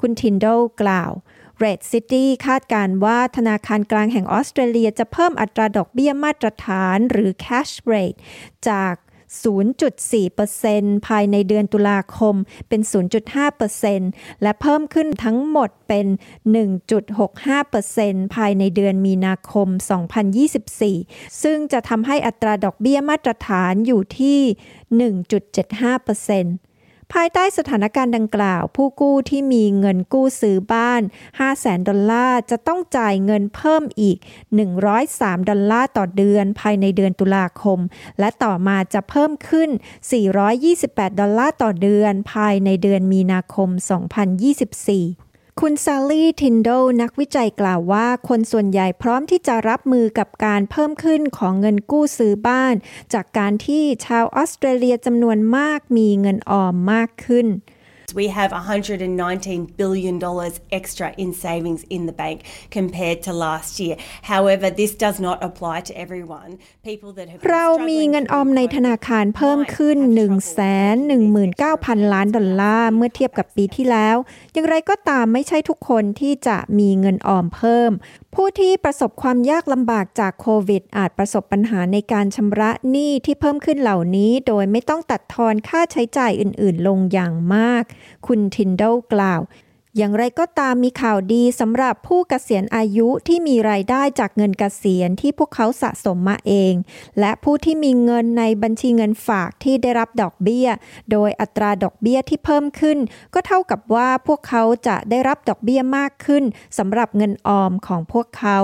[0.01, 0.45] คุณทินโด
[0.81, 1.11] กล่าว
[1.63, 8.19] Red City คาดการว่าธนาคารกลางแห่งออสเตรเลียจะเพิ่มอัตราดอกเบี้ยมาตรฐานหรือ cash rate
[8.69, 8.95] จาก
[9.45, 12.35] 0.4%ภายในเดือนตุลาคม
[12.69, 12.81] เป็น
[13.61, 16.07] 0.5%และเพิ่มขึ้นทั้งหมดเป็น
[17.19, 19.67] 1.65%ภายในเดือนมีนาคม
[20.55, 24.39] 2024 ซึ่งจะทำให้อัตราดอกเบี้ยมาตรฐานอยู่ที่
[25.07, 26.66] 1.75%
[27.13, 34.17] ภายใต้สถานการณ์ดังกล่าว ผู้กู้ที่มีเงินกู้ซื้อบ้าน 5 0 0แสนดอลลาร์ จะต้องจ่ายเงินเพิ่มอีก
[34.83, 37.79] 103 ดอลลาร์ต่อเดือนภายในเดือนตุลาคม
[38.19, 39.69] และต่อมาจะเพิ่มขึ้น
[40.45, 43.69] 428 ดอลลาร์ต่อเดือนภายในเดือนมีนาคม
[44.51, 45.26] 2024
[45.63, 46.69] คุณซาลี่ทินโด
[47.01, 52.75] นักวิจัยกล่าวว่า คนส่วนใหญ่พร้อมที่จะรับมือกับการเพิ่มขึ้นของเงินกู้ซื้อบ้าน
[53.13, 57.47] จากการที่ชาวออสเตรเลียจำนวนมากมีเงินออมมากขึ้น
[58.15, 60.17] We have $119 billion
[60.71, 63.97] extra in savings in the bank compared to last year.
[64.21, 66.57] However, this does not apply to everyone.
[66.83, 69.97] People that have เรามีเงินออมในธนาคารเพิ่มขึ้น
[71.25, 74.15] 119,000 ล้านดอลลาร์เมื่อเทียบกับปีที่แล้ว
[74.53, 77.91] อย่างไรก็ตามไม่ใช่ทุกคนที่จะมีเงินออมเพิ่ม
[78.35, 87.83] ผู้ที่ประสบความยากลำบากจากโควิด อาจประสบปัญหาในการชำระหนี้ที่เพิ่มขึ้นเหล่านี้ โดยไม่ต้องตัดทอนค่าใช้จ่ายอื่น ๆ ลงอย่างมาก
[88.27, 88.83] คุณทินโด
[89.13, 89.43] กล่าว
[89.97, 96.73] อย่างไรก็ตามมีข่าวดีสำหรับผู้เกษียณอายุที่มีรายได้จากเงินเกษียณที่พวกเขาสะสมมาเอง
[97.19, 100.67] และผู้ที่มีเงินในบัญชีเงินฝากที่ได้รับดอกเบี้ย
[101.11, 102.97] โดยอัตราดอกเบี้ยที่เพิ่มขึ้น
[103.33, 106.43] ก็เท่ากับว่าพวกเขาจะได้รับดอกเบี้ยมากขึ้น
[106.77, 108.59] สำหรับเงินออมของพวกเขา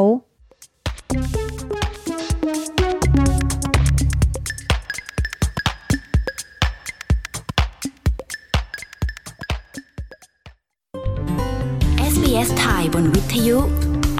[12.33, 13.57] SBS ไทยบนวิทยุ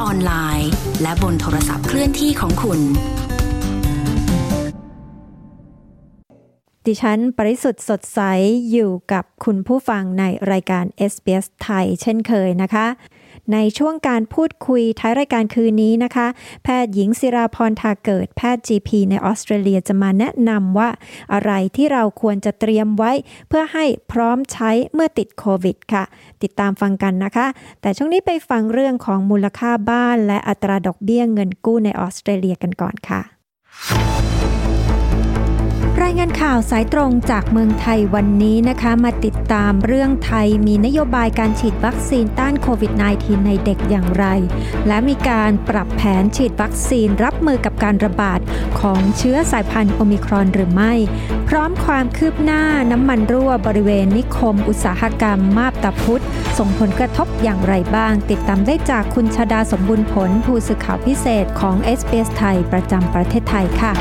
[0.02, 0.71] ออนไลน์
[1.02, 2.80] และบนโทรศัพท์เคลื่อนที่ของคุณ
[6.86, 8.21] ดิฉันปริสุทธ์สดใส
[8.71, 12.88] อยู่กับคุณผู้ฟังในรายการ SBS ไทยเช่นเคยนะคะ
[13.53, 16.27] ในช่วงการพูดคุยท้ายรายการคืนนี้นะคะ
[16.63, 20.89] แพทย์หญิงศิราพรทาเกิด แพทย์ GP ในออสเตรเลียจะมาแนะนำว่า
[21.34, 23.12] อะไรที่เราควรจะเตรียมไว้
[23.47, 26.03] เพื่อให้พร้อมใช้เมื่อติดโควิดค่ะ
[26.43, 27.47] ติดตามฟังกันนะคะ
[27.82, 33.21] แต่ช่วงนี้ไปฟังเรื่องของมูลค่าบ้าน และอัตราดอกเบี้ยเงินกู้ในออสเตรเลียกันก่อนค่ะ
[36.01, 44.25] รายงานข่าวสายตรงจากเมืองไทยวันนี้นะคะ มาติดตามเรื่องไทยมีนโยบายการฉีดวัคซีนต้านโควิด -19 ในเด็กอย่างไร
[44.88, 48.39] และมีการปรับแผนฉีดวัคซีนรับมือกับการระบาด
[48.79, 50.93] ของเชื้อสายพันธุ์โอมิครอนหรือไม่
[51.49, 56.23] พร้อมความคืบหน้าน้ำมันรั่วบริเวณนิคม อุตสาหกรรมมาบตาพุธ
[56.58, 63.93] ส่งผลกระทบอย่างไรบ้าง ติดตามได้จากคุณชาดาสมบูรณ์ผลผู้สื่อข่าวพิเศษของ s อ s ไทยประจำประเทศไทยค่ะ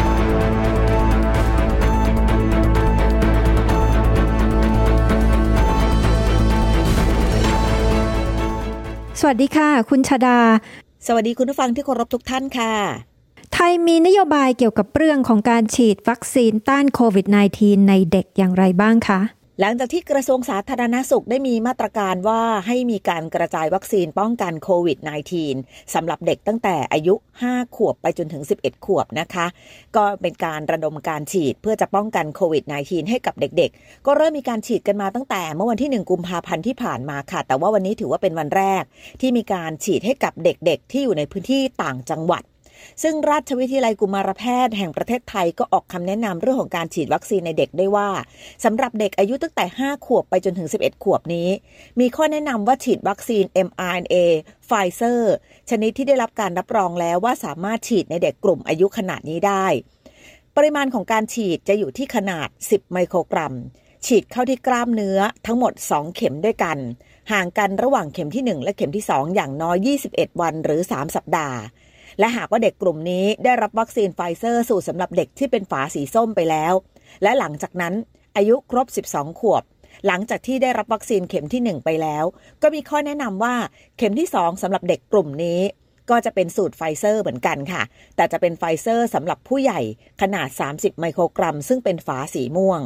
[9.24, 10.38] สวัสดีค่ะ คุณชาดา
[11.06, 12.74] สวัสดีคุณผู้ฟังที่เคารพทุกท่านค่ะ
[13.52, 17.26] ไทยมีนโยบายเกี่ยวกับเรื่องของการฉีดวัคซีนต้านโควิด
[17.58, 19.20] -19 ในเด็กอย่างไรบ้างคะ
[19.64, 24.98] หลังจากที่กระทรวงสาธารณสุขได้มีมาตรการว่าให้มีการกระจายวัคซีนป้องกันโควิด
[25.46, 29.46] -19 สำหรับเด็กตั้งแต่อายุ 5 ขวบไปจนถึง 11 ขวบนะคะ
[29.96, 38.82] ก็เป็นการระดมการฉีดเพื่อจะป้องกันโควิด -19 ให้กับเด็กๆ ก็เริ่มมีการฉีดกันมาตั้งแต่เมื่อวันที่ 1 กุมภาพันธ์ที่ผ่านมาค่ะ แต่ว่าวันนี้ถือว่าเป็นวันแรก
[39.20, 42.42] ที่มีการฉีดให้กับเด็กๆ ที่อยู่ในพื้นที่ต่างจังหวัด
[43.02, 48.08] ซึ่งราชวิทยาลัยกุมารแพทย์แห่งประเทศไทยก็ออกคำแนะนำเรื่องของการฉีดวัคซีนในเด็กได้ว่า
[48.64, 51.48] สำหรับเด็กอายุตั้งแต่ 5 ขวบไปจนถึง 11 ขวบนี้
[52.00, 54.14] มีข้อแนะนำว่าฉีดวัคซีน mRNA
[54.66, 55.34] ไฟเซอร์
[55.70, 59.66] ชนิดที่ได้รับการรับรองแล้วว่าสามารถฉีดในเด็กกลุ่มอายุขนาดนี้ได้
[60.56, 63.54] ปริมาณของการฉีดจะอยู่ที่ขนาด 10 ไมโครกรัม
[64.06, 66.78] ฉีดเข้าที่กล้ามเนื้อทั้งหมด 2 เข็มด้วยกัน
[67.32, 71.58] ห่างกันระหว่างเข็มที่ 1 และเข็มที่ 2 อย่างน้อย 21 วันหรือ 3 สัปดาห์
[72.18, 76.72] และหากว่าเด็กกลุ่มนี้ได้รับวัคซีนไฟเซอร์สูตรสำหรับเด็กที่เป็นฝาสีส้มไปแล้ว
[77.22, 77.94] และหลังจากนั้น
[78.36, 79.62] อายุครบ 12 ขวบ
[80.06, 82.24] หลังจากที่ได้รับวัคซีนเข็มที่ 1 ไปแล้ว
[82.62, 83.54] ก็มีข้อแนะนำว่า
[83.98, 85.60] เข็มที่ 2สำหรับเด็กกลุ่มนี้
[86.10, 87.82] ก็จะเป็นสูตรไฟเซอร์เหมือนกันค่ะ
[88.16, 89.80] แต่จะเป็นไฟเซอร์สำหรับผู้ใหญ่
[90.22, 92.80] ขนาด 30 ไมโครกรัม ซึ่งเป็นฝาสีม่วง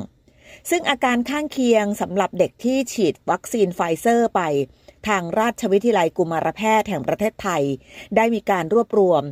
[0.71, 4.41] ซึ่งอาการข้างเคียงสำหรับเด็กที่ฉีดวัคซีนไฟเซอร์ไป
[5.09, 7.62] ทางราชวิทยาลัยกุมารแพทย์แห่งประเทศไทย
[8.16, 9.23] ได้มีการรวบรวม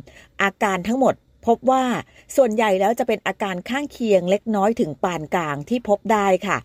[0.41, 1.15] อาการทั้งหมด
[1.47, 1.85] พบว่า
[2.35, 6.57] ส่วนใหญ่แล้วจะเป็นอาการข้างเคียงเล็กน้อยถึงปานกลางที่พบได้ค่ะ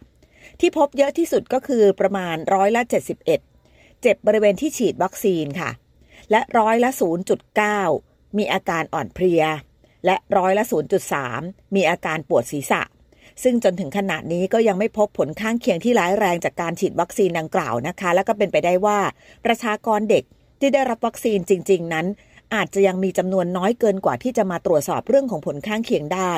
[0.61, 3.25] ที่พบเยอะที่สุดก็คือประมาณร้อยละ 71
[4.03, 5.71] เจ็บบริเวณที่ฉีดวัคซีนค่ะ
[6.31, 6.91] และร้อยละ
[7.65, 9.45] 0.9 มีอาการอ่อนเพลีย
[10.07, 10.65] และร้อยละ
[11.19, 12.83] 0.3 มีอาการปวดศีรษะ
[13.43, 18.99] ซึ่งจนถึงขนาดนี้ก็ยังไม่พบผลข้างเคียงที่ร้ายแรงจากการฉีดวัคซีนดังกล่าวนะคะ แล้วก็เป็นไปได้ว่า
[19.45, 20.25] ประชากรเด็ก
[20.61, 22.07] ที่ได้รับวัคซีนจริง ๆ นั้น
[22.55, 26.33] อาจจะยังมีจำนวนน้อยเกินกว่าที่จะมาตรวจสอบเรื่องของผลข้างเคียงได้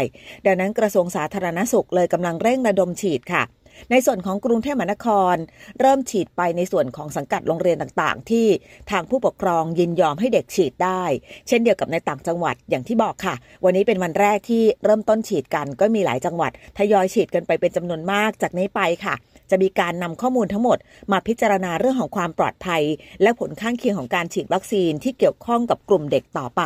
[0.47, 3.43] ดังนั้นกระทรวงสาธารณสุขเลยกำลังเร่งระดมฉีดค่ะ
[3.91, 5.37] ในส่วนของกรุงเทพมหานคร
[5.81, 8.47] เริ่มฉีดไปในส่วนของสังกัดโรงเรียนต่างๆ ที่
[8.91, 11.03] ทางผู้ปกครองยินยอมให้เด็กฉีดได้
[11.49, 19.15] เช่นเดียวกับในต่างจังหวัดอย่างที่บอกค่ะ วันนี้เป็นวันแรกที่เริ่มต้นฉีดกันก็มีหลายจังหวัดทยอยฉีดกันไปเป็นจำนวนมากจากนี้ไปค่ะ
[19.51, 20.79] จะมีการนำข้อมูลทั้งหมด
[21.13, 22.83] มาพิจารณาเรื่องของความปลอดภัย
[23.23, 26.63] และผลข้างเคียงของการฉีดวัคซีนที่เกี่ยวข้องกับกลุ่มเด็กต่อไป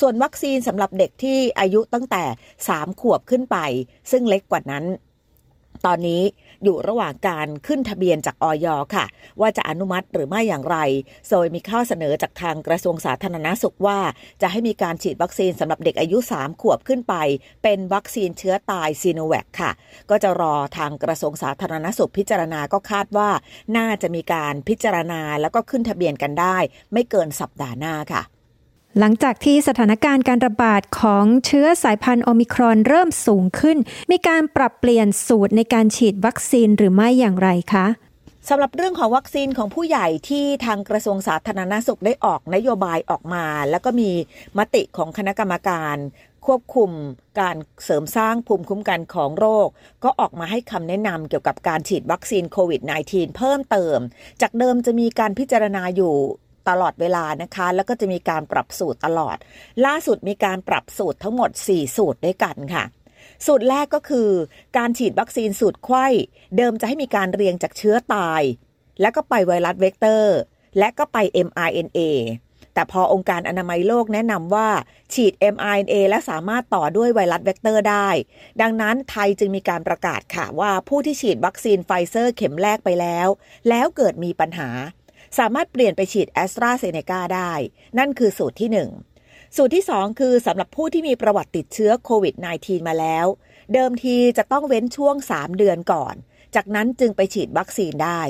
[0.00, 2.22] ส่วนวัคซีนสำหรับเด็กที่อายุตั้งแต่
[2.66, 3.56] 3 ขวบขึ้นไป
[4.10, 4.84] ซึ่งเล็กกว่านั้น
[5.86, 6.22] ตอนนี้
[6.64, 9.04] อยู่ระหว่างการขึ้นทะเบียนจากออยค่ะ
[9.40, 10.78] ว่าจะอนุมัติหรือไม่อย่างไร
[11.30, 13.98] โดยมีข้อเสนอจากทางกระทรวงสาธารณาสุขว่า
[14.42, 17.14] จะให้มีการฉีดวัคซีนสำหรับเด็กอายุ 3 ขวบขึ้นไป
[17.62, 19.70] เป็นวัคซีนเชื้อตายซีโนแวคค่ะ
[20.10, 23.30] ก็จะรอทางกระทรวงสาธารณสุขพิจารณาก็คาดว่า
[23.76, 26.56] น่าจะมีการพิจารณาแล้วก็ขึ้นทะเบียนกันได้
[26.92, 28.22] ไม่เกินสัปดาห์หน้าค่ะ
[28.98, 33.78] หลังจากที่สถานการณ์การระบาดของเชื้อสายพันธุ์โอมิครอนเริ่มสูงขึ้น
[34.10, 37.86] มีการปรับเปลี่ยนสูตรในการฉีดวัคซีนหรือไม่อย่างไรคะ
[38.48, 44.10] สำหรับเรื่องของวัคซีนของผู้ใหญ่ที่ทางกระทรวงสาธารณสุขได้ออกนโยบายออกมา แล้วก็มี
[44.58, 45.96] มติของคณะกรรมการ
[46.46, 46.90] ควบคุม
[47.40, 49.68] การเสริมสร้างภูมิคุ้มกันของโรค
[50.04, 53.98] ก็ออกมาให้คำแนะนำเกี่ยวกับการฉีดวัคซีนโควิด -19 เพิ่มเติม
[54.42, 56.16] จากเดิมจะมีการพิจารณาอยู่
[56.68, 59.36] ตลอดเวลานะคะ แล้วก็จะมีการปรับสูตรตลอด
[59.86, 62.84] ล่าสุดมีการปรับสูตรทั้งหมด 4 สูตรด้วยกันค่ะ
[63.46, 64.30] สูตรแรกก็คือ
[64.76, 66.06] การฉีดวัคซีนสูตรไขว้
[66.56, 68.42] เดิมจะให้มีการเรียงจากเชื้อตาย
[69.00, 70.36] แล้วก็ไปไวรัสเวกเตอร์
[70.78, 72.00] และก็ไป mRNA
[72.74, 74.68] แต่พอองค์การอนามัยโลกแนะนำว่า
[75.14, 78.08] ฉีด mRNA และสามารถต่อด้วยไวรัสเวกเตอร์ได้
[78.60, 83.28] ดังนั้นไทยจึงมีการประกาศค่ะว่าผู้ที่ฉีดวัคซีนไฟเซอร์เข็มแรกไปแล้ว
[83.68, 84.68] แล้วเกิดมีปัญหา
[85.38, 87.52] สามารถเปลี่ยนไปฉีดแอสตราเซเนกาได้
[87.98, 88.70] นั่นคือสูตรที่
[89.12, 93.26] 1 สูตรที่ 2 คือสำหรับผู้ที่มีประวัติติดเชื้อโควิด -19 มาแล้ว
[93.72, 96.14] เดิมทีจะต้องเว้นช่วง 3 เดือนก่อน
[96.54, 98.20] จากนั้นจึงไปฉีดวัคซีนได้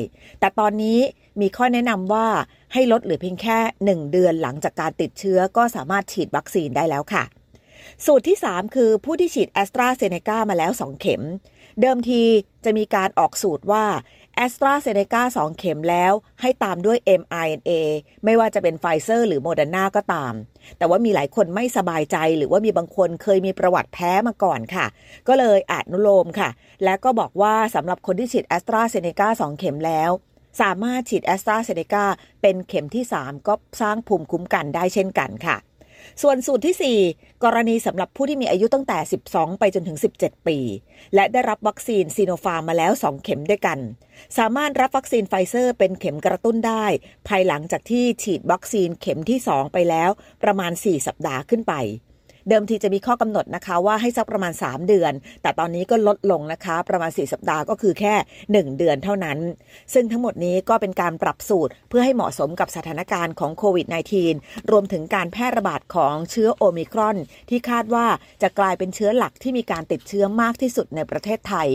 [0.41, 0.99] แต่ตอนนี้
[1.41, 2.29] มีข้อแนะนำว่า
[2.73, 7.25] ให้ลดเหลือเพียงแค่ 1 เดือนหลังจากการติดเชื้อก็สามารถฉีดวัคซีนได้แล้วค่ะ
[8.07, 11.23] สูตรที่ 3 คือผู้ที่ฉีดแอสตราเซเนกามาแล้ว 2 เข็ม
[11.81, 12.23] เดิมที
[12.65, 13.85] จะมีการออกสูตรว่า
[14.37, 17.71] แอสตราเซเนกา2เข็มแล้วให้ตามด้วย mRNA
[18.25, 20.35] ไม่ว่าจะเป็นไฟเซอร์หรือโมเดอร์นาก็ตาม
[20.79, 24.87] แต่ว่ามีหลายคนไม่สบายใจหรือว่ามีบางคนเคยมีประวัติแพ้มาก่อนค่ะ
[25.29, 26.49] ก็เลยอาจนุโลมค่ะ
[26.85, 30.11] และก็บอกว่าสำหรับคนที่ฉีดแอสตราเซเนกา2เข็มแล้ว
[30.61, 32.05] สามารถฉีดแอสตราเซเนกา
[32.43, 35.57] เป็นเข็มที่ 3 ก็สร้างภูมิคุ้มกันได้เช่นกันค่ะ
[36.23, 38.99] ส่วนสูตรที่ 4 กรณีสำหรับผู้ที่มีอายุตั้งแต่
[39.29, 40.59] 12 ไปจนถึง 17 ปี
[41.15, 43.79] และได้รับวัคซีนซีโนฟาร์มมาแล้ว 2 เข็มด้วยกัน
[44.39, 46.85] สามารถรับวัคซีนไฟเซอร์เป็นเข็มกระตุ้นได้
[47.29, 50.11] ภายหลังจากที่ฉีดวัคซีนเข็มที่ 2 ไปแล้ว
[50.43, 51.75] ประมาณ 4 สัปดาห์ขึ้นไป
[52.49, 58.15] เดิมทีจะมีข้อกำหนดนะคะว่าให้สักประมาณ 3 เดือน แต่ตอนนี้ก็ลดลงนะคะ ประมาณ 4 สัปดาห์ก็คือแค่
[58.49, 59.39] 1 เดือนเท่านั้น
[59.95, 63.87] ซึ่งทั้งหมดนี้ก็เป็นการปรับสูตร เพื่อให้เหมาะสมกับสถานการณ์ของโควิด
[64.29, 67.17] -19 รวมถึงการแพร่ระบาดของเชื้อโอมิครอน
[67.49, 68.07] ที่คาดว่า
[68.43, 71.69] จะกลายเป็นเชื้อหลักที่มีการติดเชื้อมากที่สุดในประเทศไทย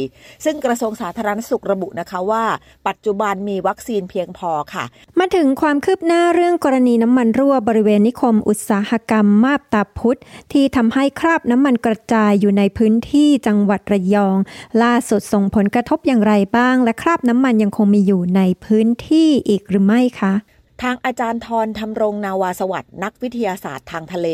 [0.46, 2.44] ซึ่งกระทรวงสาธารณสุขระบุนะคะว่า
[2.88, 4.84] ปัจจุบันมีวัคซีนเพียงพอค่ะ
[5.20, 10.20] มาถึงความคืบหน้าเรื่องกรณีน้ำมันรั่วบริเวณนิคมอุตสาหกรรมมาบตาพุธ
[10.54, 14.38] ที่ที่ทำให้คราบน้ำมันกระจายอยู่ในพื้นที่จังหวัดระยอง
[14.84, 20.34] ล่าสุดส่งผลกระทบอย่างไรบ้าง และคราบน้ำมันยังคงมีอยู่ในพื้นที่อีกหรือไม่คะ
[20.82, 24.28] ทางอาจารย์ทรทำรงนาวาสวัสด์นักวิทยาศาสตร์ทางทะเล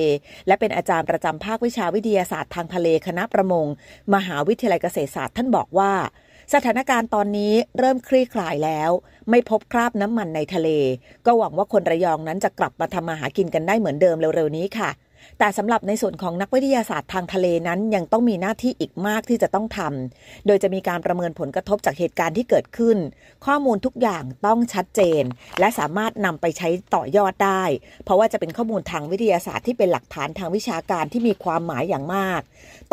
[0.47, 3.67] และเป็นอาจารย์ประจำภาควิชาวิทยาศาสตร์ทางทะเลคณะประมง
[4.15, 5.93] มหาวิทยาลัยเกษตรศาสตร์ท่านบอกว่า
[6.53, 8.91] สถานการณ์ตอนนี้เริ่มคลี่คลายแล้ว
[9.29, 10.69] ไม่พบคราบน้ำมันในทะเล
[11.25, 14.89] ก็หวังว่าคนระยองนั้นจะกลับมาทำมาหากินกันได้เหมือนเดิมเร็วๆนี้ค่ะ
[15.39, 22.97] แต่สำหรับในส่วนของนักวิทยาศาสตร์ทางทะเลนั้นยังต้องมีหน้าที่อีกมากที่จะต้องทำ โดยจะมีการประเมินผลกระทบจากเหตุการณ์ที่เกิดขึ้น
[23.45, 25.23] ข้อมูลทุกอย่างต้องชัดเจน
[25.59, 27.63] และสามารถนำไปใช้ต่อยอดได้
[28.03, 32.41] เพราะว่าจะเป็นข้อมูลทางวิทยาศาสตร์ที่เป็นหลักฐานทางวิชาการที่มีความหมายอย่างมาก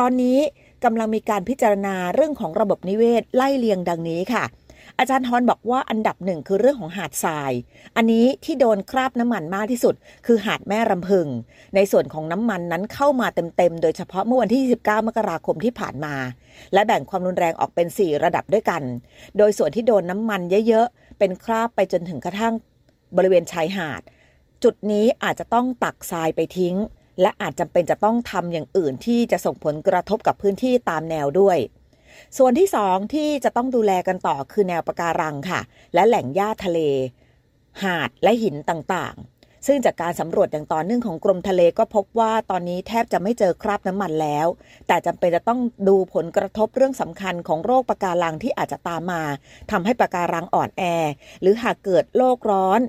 [0.00, 0.38] ตอนนี้
[0.84, 4.44] กำลังมีการพิจารณาเรื่องของระบบนิเวศไล่เลียงดังนี้ค่ะ
[5.00, 7.52] อาจารย์ทรบอกว่าอันดับหนึ่งคือเรื่องของหาดทราย
[7.96, 9.94] อันนี้ที่โดนคราบน้ำมันมากที่สุด
[10.26, 11.26] คือหาดแม่รำพึง
[11.74, 16.14] ในส่วนของน้ำมันนั้นเข้ามาเต็มๆ โดยเฉพาะเมื่อวันที่ 29 มกราคมที่ผ่านมา
[16.72, 18.82] และแบ่งความรุนแรงออกเป็น 4 ระดับด้วยกัน
[19.38, 22.54] โดยส่วนที่โดนน้ำมันเยอะๆ เป็นคราบไปจนถึงกระทั่ง
[23.16, 24.02] บริเวณชายหาด
[24.64, 26.76] จุดนี้อาจจะต้องตักทรายไปทิ้ง
[27.20, 31.58] และอาจจำเป็นจะต้องทำอย่างอื่นที่จะส่งผลกระทบกับพื้นที่ตามแนวด้วย
[32.38, 35.60] ส่วนที่สองที่จะต้องดูแลกันต่อคือแนวปะการังค่ะ
[35.94, 36.78] และแหล่งหญ้าทะเล
[37.82, 44.46] หาดและหินต่างๆ ซึ่งจากการสำรวจอย่างต่อเนื่องของกรมทะเลก็พบว่าตอนนี้แทบจะไม่เจอคราบน้ำมันแล้ว
[44.86, 49.22] แต่จำเป็นจะต้องดูผลกระทบเรื่องสำคัญของโรคปะการังที่อาจจะตามมา
[49.70, 50.82] ทำให้ปะการังอ่อนแอ
[51.40, 52.80] หรือหากเกิดโลกร้อน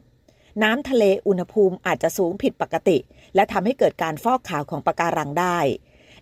[0.64, 2.98] น้ำทะเลอุณหภูมิอาจจะสูงผิดปกติ
[3.36, 5.60] และทำให้เกิดการฟอกขาวของปะการังได้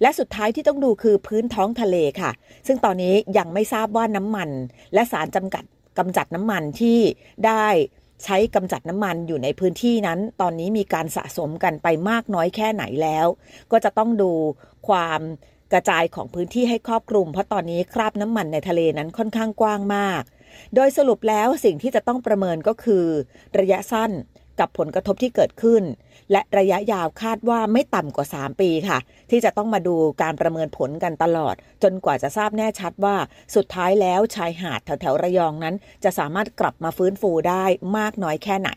[0.02, 2.32] และสุดท้ายที่ต้องดูคือพื้นท้องทะเลค่ะ
[2.68, 4.50] ซึ่งตอนนี้ยังไม่ทราบว่าน้ำมัน
[4.94, 5.64] และสารจำกัด
[5.98, 7.00] กำจัดน้ำมันที่
[7.46, 7.66] ได้
[8.24, 13.28] ใช้กำจัดน้ำมันอยู่ในพื้นที่นั้น ตอนนี้มีการสะสมกันไปมากน้อยแค่ไหนแล้ว
[13.72, 14.32] ก็จะต้องดู
[14.88, 15.22] ความ
[15.72, 20.22] กระจายของพื้นที่ให้ครอบคลุม เพราะตอนนี้คราบน้ำมันในทะเลนั้นค่อนข้างกว้างมาก
[20.76, 23.06] โดยสรุปแล้วสิ่งที่จะต้องประเมินก็คือ
[23.60, 24.12] ระยะสั้น
[24.60, 25.84] กับผลกระทบที่เกิดขึ้น
[26.32, 29.00] และระยะยาวคาดว่าไม่ต่ำกว่า 3 ปีค่ะ
[29.30, 33.16] ที่จะต้องมาดูการประเมินผลกันตลอด จนกว่าจะทราบแน่ชัดว่า
[33.56, 37.66] สุดท้ายแล้วชายหาดแถวๆระยองนั้น จะสามารถกลับมาฟื้นฟูได้
[37.98, 38.72] มากน้อยแค่ไหน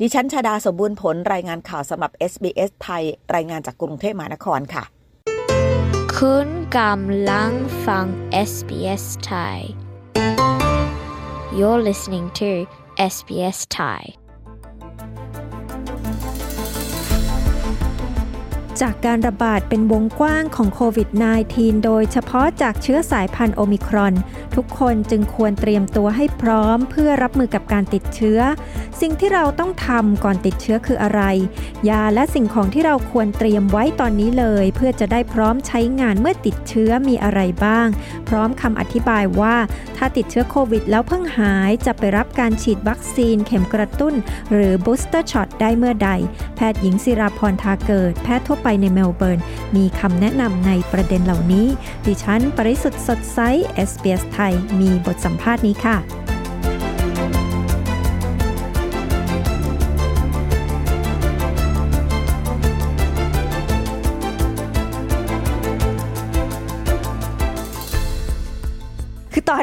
[0.00, 3.04] ดิฉันชาดาสมบูรณ์ผลรายงานข่าวสำหรับ SBS ไทย
[3.34, 4.84] รายงานจากกรุงเทพมหานครค่ะ
[6.18, 6.48] คุณ
[6.78, 7.52] กำลัง
[7.86, 8.06] ฟัง
[8.50, 9.60] SBS ไทย
[11.58, 12.50] You're listening to
[13.14, 14.02] SBS Thai
[18.82, 21.08] จากการระบาดเป็นวงกว้างของโควิด
[21.46, 24.14] -19 โดยเฉพาะจากเชื้อสายพันธุ์โอมิครอน
[24.56, 28.40] ทุกคนจึงควรเตรียมตัวให้พร้อมเพื่อรับมือกับการติดเชื้อ
[29.00, 31.22] สิ่งที่เราต้องทำก่อนติดเชื้อคืออะไร
[31.88, 37.88] ยาและสิ่งของที่เราควรเตรียมไว้ตอนนี้เลย เพื่อจะได้พร้อมใช้งานเมื่อติดเชื้อมีอะไรบ้าง
[38.28, 39.56] พร้อมคำอธิบายว่า
[39.96, 44.14] ถ้าติดเชื้อโควิด แล้วเพิ่งหายจะไปรับการฉีดวัคซีนเข็มกระตุ้น
[44.52, 46.10] หรือ booster shot ได้เมื่อใด
[46.56, 49.40] แพทย์หญิงศิราพรทาเกิด แพทย์ทั่วไปในเมลเบิร์น
[49.76, 51.66] มีคำแนะนำในประเด็นเหล่านี้
[52.06, 53.38] ดิฉัน ปริสุทธ์สดใส
[53.88, 56.25] SBS ไทย มีบทสัมภาษณ์นี้ค่ะ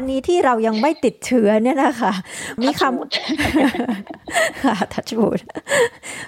[0.03, 2.13] คือตอนนี้ที่เรายังไม่ติดเชื้อเนี่ยนะคะ
[2.61, 5.39] มีคำค่ะทัชบูด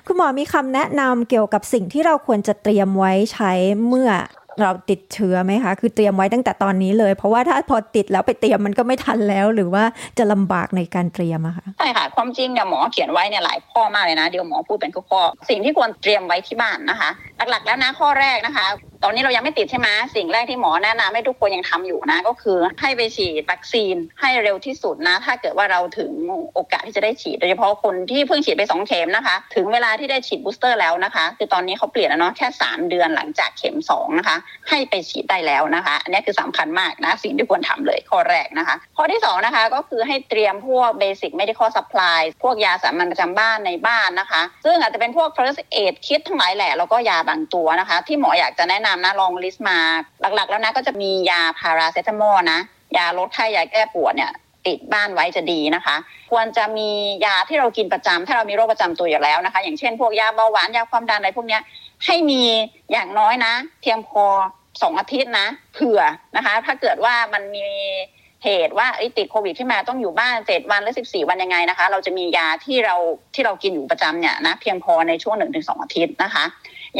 [0.05, 3.51] คุณหมอมีคำแนะนำเกี่ยวกับสิ่งที่เราควรจะเตรียมไว้ใช้
[3.87, 4.09] เมื่อ
[4.61, 9.83] เราติดเชื้อไหมคะ คือเตรียมไว้ตั้งแต่ตอนนี้เลย เพราะว่าถ้าพอติดแล้วไปเตรียมมันก็ไม่ทันแล้ว หรือว่า
[10.17, 17.09] จะลำบากในการเตรียมอะคะใช่ค่ะ ความจริงเนี่ยหมอเขียนไว้เนี่ยหลายข้อมากเลยนะ เดี๋ยวหมอพูดเป็นข้อๆสิ่งที่ควรเตรียมไว้ที่บ้านนะคะ
[17.49, 18.65] หลักๆแล้วนะข้อแรกนะคะ
[19.07, 26.11] ตอนนี้เรายังไม่ติดใช่ไหมสิ่งแรกที่หมอแนะนำให้ทุกคนยังทำอยู่นะ ก็คือให้ไปฉีดวัคซีนให้เร็วที่สุดนะ ถ้าเกิดว่าเราถึง
[26.53, 34.37] โอกาสที่จะได้ฉีดโดยเฉพาะคนที่เพิ่งฉีดไปสองเข็มนะคะ ถึงเวลาที่ได้ฉีดบูสเตอร์แล้วนะคะ คือตอนนี้เขาเปลี่ยนแล้วเนาะแค่ 3 เดือนหลังจากเข็ม2นะคะ
[34.69, 49.77] ให้ไปฉีดได้แล้วนะคะ อันนี้คือสำคัญมากนะสิ่งที่ควรทำเลยข้อแรกนะคะข้อที่2นะคะก็คือให้เตรียมพวกเบสิก medical supply พวกยาสามัญประจำบ้านในบ้านนะคะ ซึ่งอาจจะเป็นพวก first aid kit ทั้งหลายแหละแล้วก็ยาบางตัวนะคะ ที่หมออยากจะแนะนำนะลองลิสต์มา
[50.21, 52.59] หลักๆ แล้วนะก็จะมียาพาราเซตามอลนะ
[52.97, 54.31] ยาลดไข้ยาแก้ปวดเนี่ย
[54.67, 55.95] ติดบ้านไว้จะดีนะคะ
[56.31, 56.89] ควรจะมี
[57.25, 61.59] ยาที่เรากินประจำถ้าเรามีโรคประจำตัวอยู่แล้วนะคะ อย่างเช่น พวกยาเบาหวานยาความดันอะไรพวกนี้
[62.05, 62.43] ให้มี
[62.91, 64.23] อย่างน้อยนะ เพียงพอ
[64.81, 66.01] สองอาทิตย์นะเผื่อ
[66.35, 67.67] นะคะ ถ้าเกิดว่ามันมี
[68.43, 68.87] เหตุว่า
[69.17, 72.95] ติดโควิดขึ้นมาต้องอยู่บ้านเจ็ดวันหรือสิบสี่วันยังไงนะคะ เราจะมียาที่เรา
[73.33, 76.45] ที่เรากินอยู่ประจำเนี่ยนะเพียงพอในช่วงหนึ่งถึงสองอาทิตย์นะคะ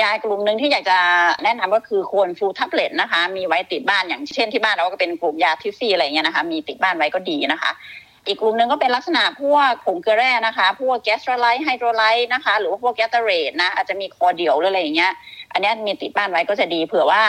[0.02, 1.00] ยากลุ่มหนึ่งที่อยากจะ
[1.44, 7.72] แนะนำก็คือ cold flu tablet นะคะ มีไว้ติดบ้านอย่างเช่นที่บ้านเราก็เป็นกลุ่มยาทิฟฟี่อะไรเงี้ยนะคะ มีติดบ้านไว้ก็ดีนะคะ
[8.28, 15.12] อีกกลุ่มหนึ่งก็เป็นลักษณะพวกผงเกลือแร่นะคะ พวก Gastrolyte Hydralyte นะคะ หรือว่าพวก Gatorade นะอาจจะมี cordial หรืออะไรอย่างเงี้ย
[15.54, 17.24] อันนี้มีติดบ้านไว้ก็จะดีเผื่อว่า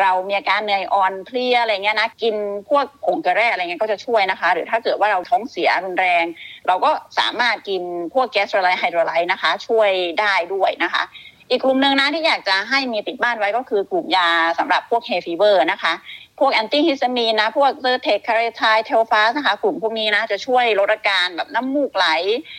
[0.00, 2.34] เรามีอาการเหนื่อยอ่อนเพลียอะไรเงี้ยนะกิน
[2.68, 6.24] พวกผงเกลือแร่อะไรเงี้ยก็จะช่วยนะคะ หรือถ้าเกิดว่าเราท้องเสียรุนแรง
[6.66, 7.82] เราก็สามารถกิน
[8.14, 9.90] พวก Gastrolyte Hydralyte นะคะ ช่วย
[10.20, 11.02] ได้ด้วยนะคะ
[11.50, 14.28] อีกกลุ่มหนึ่งนะที่อยากจะให้มีติดบ้านไว้ก็คือกลุ่มยา
[14.58, 15.92] สำหรับพวก hay fever นะคะ
[16.40, 22.06] พวกแอนตี้ฮิสตามีนนะ พวก Zyrtec Claratyne Telfast นะคะกลุ่มพวกนี้นะ จะช่วยลดอาการแบบน้ำมูกไหล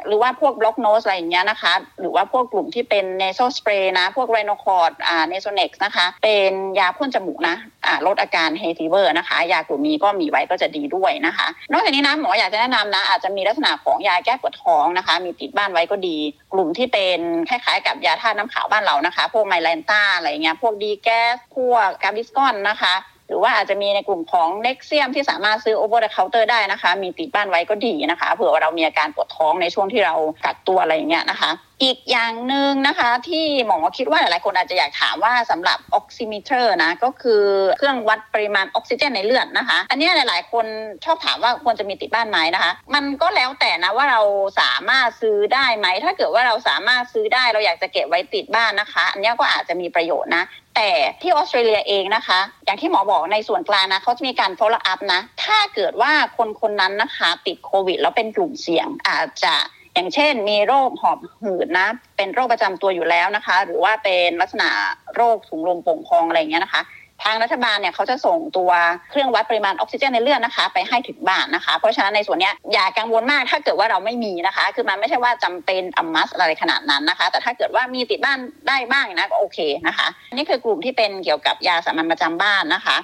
[0.08, 7.56] หรือว่าพวก blocked nose อะไรอย่างเงี้ยนะคะ หรือว่าพวกกลุ่มที่เป็น nasal spray นะ พวก Rhinocort อ่า Nasonex นะคะ เป็นยาพ่นจมูกนะ
[7.86, 16.18] อ่าลดอาการ hay fever นะคะ ยากลุ่มนี้ก็มีไว้ก็จะดีด้วยนะคะ นอกจากนี้นะหมออยากจะแนะนำนะ อาจจะมีลักษณะของยาแก้ปวดท้องนะคะ มีติดบ้านไว้ก็ดี
[16.54, 17.20] กลุ่มที่เป็น
[17.50, 22.96] คล้ายๆ กับยาธาตุน้ำขาวบ้านเรานะคะ พวก Mylanta อะไรเงี้ยพวก De-Gas พวก Gaviscon นะคะ
[23.32, 30.16] หรือว่าอาจจะมีในกลุ่มของ Nexium ที่สามารถซื้อ over the counter ได้นะคะ มีติดบ้านไว้ก็ดีนะคะ เผื่อว่าเรามีอาการปวดท้องในช่วงที่เรา
[30.46, 31.52] กักตัวอะไรอย่างเงี้ยนะคะ
[31.84, 37.44] อีกอย่างหนึ่งนะคะ ที่หมอคิดว่าหลายๆคนอาจจะอยากถามว่าสำหรับ oximeter นะก็คือ
[37.78, 40.66] เครื่องวัดปริมาณออกซิเจนในเลือดนะคะ อันนี้หลายๆ คน
[41.06, 44.22] ชอบถามว่าควรจะมีติดบ้านไหมนะคะ มันก็แล้วแต่นะว่าเรา
[44.62, 50.44] สามารถซื้อได้ไหม ถ้าเกิดว่าเราสามารถซื้อได้เราอยากจะเก็บไว้ติดบ้านนะคะ อันนี้ก็อาจจะมีประโยชน์นะ
[50.76, 50.90] แต่
[51.22, 59.56] ที่ออสเตรเลียเองนะคะ อย่างที่หมอบอกในส่วนกลางนะเขาจะมีการ follow up นะ ถ้าเกิดว่าคนคนนั้นนะคะติดโควิด แล้วเป็นกลุ่มเสี่ยงอาจจะ
[59.94, 64.70] อย่างเช่น มีโรคหอบหืดนะ เป็นโรคประจำตัวอยู่แล้วนะคะ หรือว่าเป็นลักษณะ
[65.16, 66.82] โรคถุงลมโป่งพองอะไรเงี้ยนะคะ
[67.24, 68.72] ทางรัฐบาลเนี่ยเขาจะส่งตัว
[69.12, 82.98] เครื่องวัดปริมาณออกซิเจนในเลือดนะคะ ไปให้ถึงบ้านนะคะ เพราะฉะนั้นในส่วนนี้อย่ากังวลมากถ้าเกิดว่าเราไม่มีนะคะ คือมันไม่ใช่ว่าจำเป็นอัมมัสอะไรขนาดนั้นนะคะ แต่ถ้าเกิดว่ามีติดบ้านได้บ้างนะก็โอเคนะคะนี่คือกลุ่มที่เป็นเกี่ยวกับยาสามัญประจำบ้านนะคะ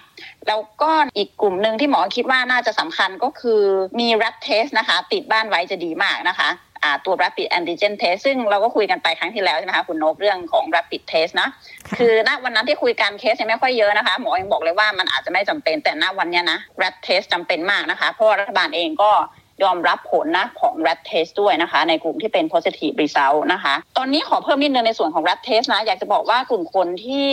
[0.48, 3.62] แล้วก็อีกกลุ่มหนึ่งที่หมอคิดว่าน่าจะสำคัญก็คือ
[4.00, 6.50] มี rapid test นะคะ ติดบ้านไว้จะดีมากนะคะ
[7.06, 11.50] ตัว rapid antigen test ซึ่งเราก็คุยกันไปครั้งที่แล้วใช่ไหมคะคุณนกเรื่องของ rapid test นะ
[11.98, 19.12] คือณวันนั้นที่คุยกันเคสยังไม่ค่อยเยอะนะคะ หมอยังบอกเลยว่ามันอาจจะไม่จำเป็นแต่ณวันนี้นะ rapid test จำเป็นมากนะคะ เพราะรัฐบาลเองก็
[19.64, 27.30] ยอมรับผลนะของ rat test ด้วยนะคะ ในกลุ่มที่เป็น positive result นะคะ ตอนนี้ขอเพิ่มนิดนึงในส่วนของ rat test นะ อยากจะบอกว่ากลุ่มคนที่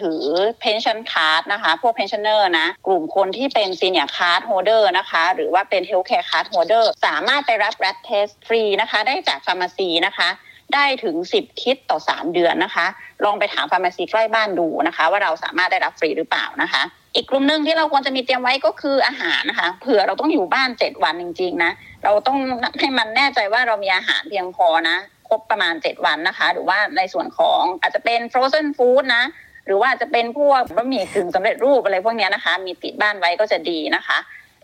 [0.00, 0.22] ถือ
[0.64, 6.84] pension card นะคะ พวก pensioner นะ กลุ่มคนที่เป็น senior card holder นะคะ หรือว่าเป็น healthcare card holder
[7.06, 10.30] สามารถไปรับ rat test ฟรีนะคะ ได้จาก pharmacy นะคะ
[10.74, 12.86] ได้ถึง 10 คิดต่อ 3 เดือนนะคะ
[13.24, 16.82] ลองไปถามฟาร์มาซีใกล้บ้านดูนะคะ ว่าเราสามารถได้รับฟรีหรือเปล่านะคะ
[17.16, 21.72] อีกกลุ่มหนึ่งที่เราควรจะมีเตรียมไว้ก็คืออาหารนะคะเผื่อเราต้องอยู่บ้าน7วันจริงๆนะ
[22.04, 22.38] เราต้อง
[22.78, 24.96] ให้มันแน่ใจว่าเรามีอาหารเพียงพอนะ
[25.28, 29.24] ครบประมาณ7วันนะคะ หรือว่าในส่วนของอาจจะเป็น frozen food นะ
[29.66, 34.18] หรือว่าจะเป็นพวกบะหมี่กึ่งสำเร็จรูปอะไรพวกนี้นะคะ มีติดบ้านไว้ก็จะดีนะคะ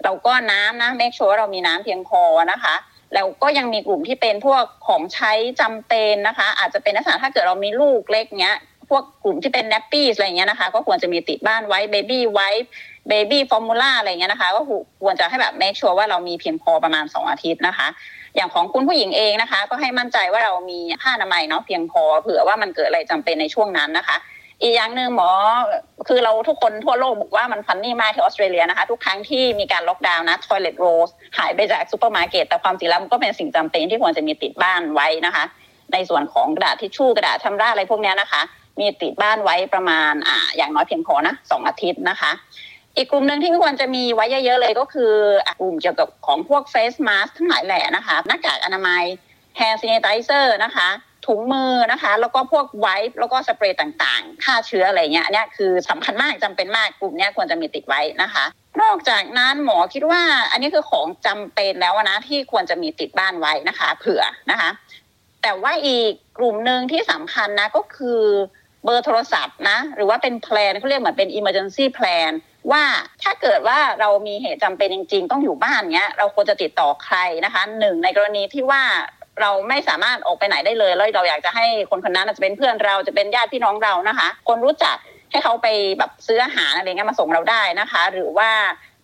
[0.04, 2.22] เราก็น้ำนะ make sure เรามีน้ำเพียงพอ
[2.52, 2.74] นะคะ
[3.14, 8.56] แล้วก็ยังมีกลุ่มที่เป็นพวกของใช้จำเป็นนะคะ อาจจะเป็นลักษณะถ้าเกิดเรามีลูกเล็กเนี้ย
[8.94, 12.48] วกกลุ่มที่เป็นแนปปี้อะไรเงี้ยนะคะ ก็ควรจะมีติดบ้านไว้เบบี้ไว้
[13.08, 14.60] เบบี้ฟอร์มูล่าอะไรเงี้ยนะคะ ก็
[15.02, 17.88] ควรจะให้แบบเมคชัวร์ว่าเรามีเพียงพอประมาณ 2 อาทิตย์นะคะ
[18.36, 24.16] อย่างของคุณผู้หญิงเองนะคะ ก็ให้มั่นใจว่าเรามีผ้าอนามัยเนาะเพียงพอเผื่อว่ามันเกิดอะไรจำเป็นในช่วงนั้นนะคะ
[24.62, 25.30] อีกอย่างหนึ่งหมอ
[26.08, 35.44] คือเราทุกคนทั่วโลกบอกว่ามัน funny มากที่ออสเตรเลียนะคะ ทุกครั้งที่มีการล็อกดาวน์นะ toilet rolls หายไปจากซูเปอร์มาร์เก็ตแต่ความจริงแล้วมันก็เป็นสิ่งจำเป็นที่ควรจะมีติดบ้านไว้นะคะ
[35.92, 38.42] ในส่วนของกระดาษทิชชู่กระดาษชำระอะไรพวกนี้นะคะ
[38.80, 42.32] มีติดบ้านไว้ประมาณอ่าอย่างน้อยเพียงพอนะสองอาทิตย์นะคะ
[42.96, 45.12] อีกกลุ่มหนึ่งที่ควรจะมีไว้เยอะๆเลยก็คือ
[45.60, 49.04] กลุ่มเกี่ยวกับของพวก face mask ทั้งหลายแหล่นะคะหน้ากากอนามัย
[49.56, 50.88] แฮนด์ซินเ t เซอร์นะคะ
[51.26, 58.44] ถุงมือนะคะ แล้วก็พวก wipe แล้วก็สเปรย์ต่างๆฆ่าเชื้ออะไรเงี้ยอันนี้คือสำคัญมากจำเป็นมากกลุ่มนี้ควรจะมีติดไว้นะคะ
[58.82, 64.70] นอกจากนั้นหมอคิดว่าอันนี้คือของจำเป็นแล้วนะที่ควรจะมีติดบ้านไว้นะคะ เผื่อนะคะ
[65.42, 68.22] แต่ว่าอีกกลุ่มหนึ่งที่สำคัญนะก็คือ
[68.84, 72.32] เบอร์โทรศัพท์นะ หรือว่าเป็น plan เขาเรียกเหมือนเป็น emergency plan
[72.72, 72.84] ว่า
[73.22, 78.82] ถ้าเกิดว่าเรามีเหตุจำเป็นจริง ๆ ต้องอยู่บ้านเนี้ย เราควรจะติดต่อใครนะคะหนึ่งในกรณีที่ว่า
[79.40, 84.96] เราไม่สามารถออกไปไหนได้เลยแล้วเราอยากจะให้คนคนนั้นจะเป็นเพื่อนเราจะเป็นญาติพี่น้องเรานะคะ คนรู้จัก
[85.30, 85.68] ให้เขาไป
[85.98, 88.50] แบบซื้ออาหารอะไรเงี้ยมาส่งเราได้นะคะ หรือว่า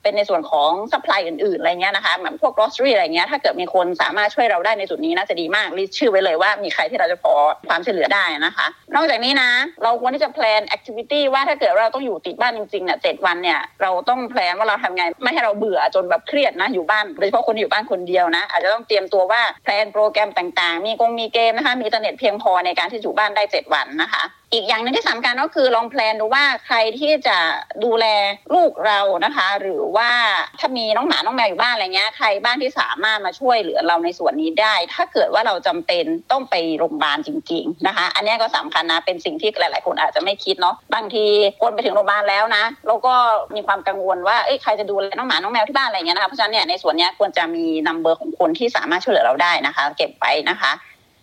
[0.08, 7.32] เป็นในส่วนของ supply อื่นๆอะไรเงี้ยนะคะเหมือนพวก grocery อะไรเงี้ยถ้าเกิดมีคนสามารถช่วยเราได้ในจุดนี้น่าจะดีมากรีชื่อไว้เลยว่ามีใครที่เราจะขอ
[7.68, 9.50] ความช่วยเหลือได้นะคะ นอกจากนี้นะ
[9.82, 27.38] เราควรที่จะแพลน activity ว่าถ้าเกิดเราต้องอยู่ติดบ้านจริงๆเนี่ยเจ็ดวันเนี่ยเราต้อง plan ว่าเราทำไงไม่ให้เราเบื่อจนแบบเครียดนะอยู่บ้านโดยเฉพาะคนอยู่บ้านคนเดียวนะอาจจะต้องเตรียมตัวว่า plan โปรแกรมต่างๆ มีกงมีเกมนะคะมีอินเทอร์เน็ตเพียงพอในการที่อยู่บ้านได้เจ็ดวันนะคะอีกอย่างหนึ่งที่สำคัญก็คือลอง plan ดูว่าใครที่จะ
[27.84, 28.06] ดูแล
[28.54, 30.10] ลูกเรานะคะ หรือว่า
[30.58, 41.26] ถ้ามีน้องหมาน้องแมวอยู่บ้านอะไรเงี้ยใครบ้างที่สามารถมาช่วยเหลือเราในส่วนนี้ได้ ถ้าเกิดว่าเราจำเป็นต้องไปโรงพยาบาลจริง ๆนะคะ อันนี้ก็สำคัญนะเป็นสิ่งที่หลาย ๆ คนอาจจะไม่คิดเนาะบางที
[41.62, 43.14] คนไปถึงโรงพยาบาลแล้วนะเราก็
[43.54, 50.72] มีความกังวลว่าเอ้ยใครจะดูแลน้องหมาน้องแมวที่บ้านอะไรเงี้ยนะคะเพราะฉะนั้นเนี่ยในส่วนนี้ควรจะมีนัมเบอร์ของคนที่สามารถช่วยเหลือเราได้นะคะ เก็บไว้นะคะ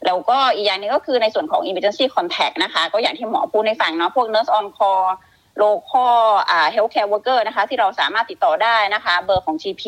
[0.06, 5.06] แล้วก็อีกอย่างนึงก็คือในส่วนของ emergency contact นะคะ ก็อย่างที่หมอพูดในฝั่งเนาะพวก nurse on call
[5.58, 6.08] โลคอ
[6.50, 9.84] อ่า healthcare worker นะคะ ที่เราสามารถติดต่อได้นะคะ เบอร์ของ GP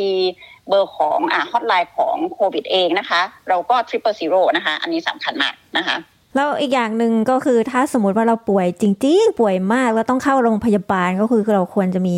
[0.70, 5.96] เบอร์ของอ่าฮอตไลน์ของโควิดเองนะคะ เราก็ triple zero นะคะ อันนี้สำคัญมากนะคะ
[6.38, 12.16] แล้วอีกอย่างหนึ่งก็คือถ้าสมมติว่าเราป่วยจริง ๆ ป่วยมากแล้วต้องเข้าโรงพยาบาลก็คือเราควรจะมี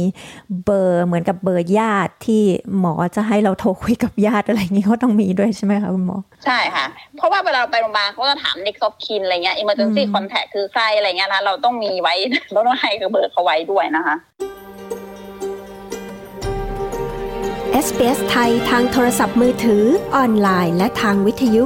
[0.65, 2.43] เบอร์เหมือนกับเบอร์ญาติที่
[2.79, 6.85] หมอจะให้เราโทรคุยกับญาติอะไรอย่างนี้ก็ต้องมีด้วยใช่ไหมคะคุณหมอ ใช่ค่ะ
[7.17, 12.13] เพราะว่าเวลาไปโรงพยาบาลเขาจะถาม next of kin อะไรเงี้ย emergency contact คือใครอะไรเงี้ยนะเราต้องมีไว้
[12.51, 14.15] เราต้องให้เบอร์เขาไว้ด้วยนะคะ
[17.85, 19.83] SBS ไทยทางโทรศัพท์มือถือ
[20.15, 21.65] ออนไลน์ และทางวิทยุ ค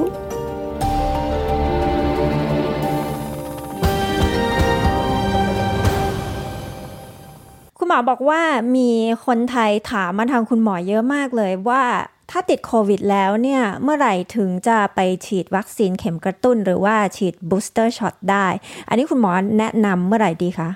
[7.83, 8.41] ุณหมอบอกว่า
[8.77, 8.91] มี
[9.25, 11.83] คนไทยถามมาทางคุณหมอเยอะมากเลยว่า
[12.31, 18.47] ถ้าติดโควิดแล้วเนี่ย เมื่อไหร่ถึงจะไปฉีดวัคซีนเข็มกระตุ้น หรือว่าฉีด booster shot ได้
[18.87, 20.69] อันนี้คุณหมอแนะนำเมื่อไหร่ดีคะ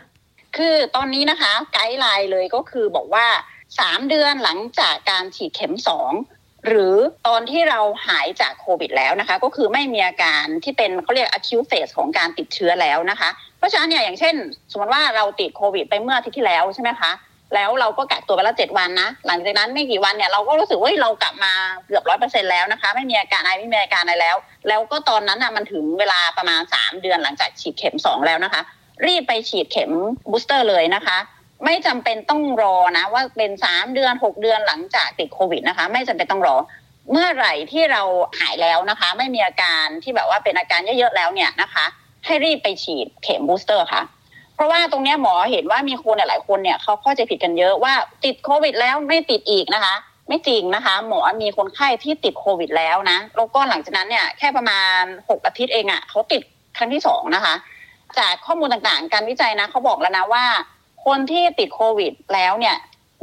[0.58, 3.28] คือตอนนี้นะคะไกด์ไลน์เลยก็คือบอกว่า
[3.70, 5.76] 3 เดือนหลังจากการฉีดเข็ม
[6.20, 6.96] 2 หรือ
[7.28, 14.36] ตอนที่เราหายจากโควิดแล้วนะคะ ก็คือไม่มีอาการที่เป็นเขาเรียก acute phase ของการติดเชื้อแล้วนะคะ เพราะฉะนั้นเนี่ยอย่างเช่น
[14.72, 17.12] สมมติว่าเราติดโควิดไปเมื่ออาทิตย์ที่แล้วใช่ไหมคะ
[17.56, 21.54] แล้วเราก็กักตัวไปแล้วเจ็ดวันนะ หลังจากนั้นไม่กี่วันเนี่ยเราก็รู้สึกว่าเรากลับมา
[21.88, 24.36] เกือบร้อยเปอร์เซ็นแล้วนะคะ ไม่มีอาการอะไรไม่มีอาการอะไรแล้ว
[24.68, 28.62] แล้วก็ตอนนั้นอะมันถึงเวลาประมาณสามเดือนหลังจากฉีดเข็มสองแล้วนะคะ
[29.06, 29.92] รีบไปฉีดเข็ม
[30.32, 31.18] booster เลยนะคะ
[31.66, 36.56] ไม่จำเป็นต้องรอนะ ว่าเป็นสามเดือนหกเดือนหลังจากติดโควิดนะคะ ไม่จำเป็นต้องรอ
[37.12, 38.02] เมื่อไหร่ที่เรา
[38.40, 41.86] หายแล้วนะคะ ไม่มีอาการที่แบบว่าเป็นอาการเยอะๆแล้วเนี่ยนะคะ
[42.26, 44.04] ให้รีบไปฉีดเข็ม booster ค่ะ
[44.56, 47.94] เพราะว่าตรงนี้หมอเห็นว่ามีคนหลายคนเนี่ยเขาเข้าใจผิดกันเยอะว่า
[48.26, 49.96] ติดโควิดแล้วไม่ติดอีกนะคะ
[50.28, 56.42] ไม่จริงนะคะ หมอมีคนไข้ที่ติดโควิดแล้วนะแล้วก็หลังจากนั้นเนี่ยแค่ประมาณ6อาทิตย์เองอะค่ะเขาติด
[56.78, 57.54] ครั้งที่สองนะคะ
[58.18, 60.46] จากข้อมูลต่างๆ การวิจัยนะเขาบอกแล้วนะว่า
[61.06, 62.76] คนที่ติดโควิดแล้วเนี่ย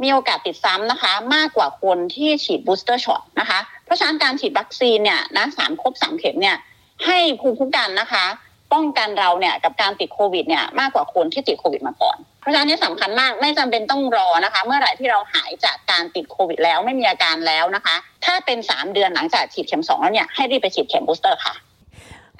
[0.03, 6.57] มีโอกาสติดซ้ำนะคะ มากกว่าคนที่ฉีด booster shot นะคะ เพราะฉะนั้นการฉีดวัคซีนเนี่ยนะสามครบสามเข็มเนี่ย
[7.05, 8.25] ให้ภูมิคุ้มกันนะคะ
[8.73, 17.95] ป้องกันเราเนี่ยกับการติดโควิดเนี่ยมากกว่าคนที่ติดโควิดมาก่อน เพราะฉะนั้นนี่สำคัญมากไม่จำเป็นต้องรอนะคะ เมื่อไหร่ที่เราหายจากการติดโควิดแล้วไม่มีอาการแล้วนะคะ
[18.25, 21.55] ถ้าเป็นสามเดือนหลังจากฉีดเข็มสองแล้วเนี่ยให้รีบไปฉีดเข็ม booster ค่ะ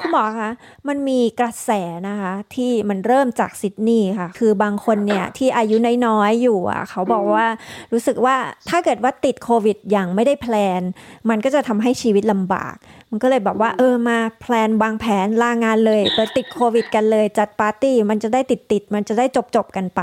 [0.02, 0.52] คุณหมอคะ
[0.88, 1.70] มันมีกระแส
[2.10, 5.76] นะคะ ที่มันเริ่มจากซิดนีย์ค่ะ คือบางคนเนี่ยที่อายุ
[6.08, 7.46] น้อยๆอยู่อะ เขาบอกว่า
[7.94, 8.36] รู้สึกว่า
[8.70, 10.82] ถ้าเกิดว่าติดโควิดอย่างไม่ได้แพลน
[11.30, 12.76] มันก็จะทำให้ชีวิตลำบาก
[13.16, 20.01] มันก็เลยแบบว่าเออมาแพลนวางแผนลางานเลยไปติดโควิด กันเลย จัดปาร์ตี้มันจะได้ติดติดๆมันจะได้จบจบๆกันไป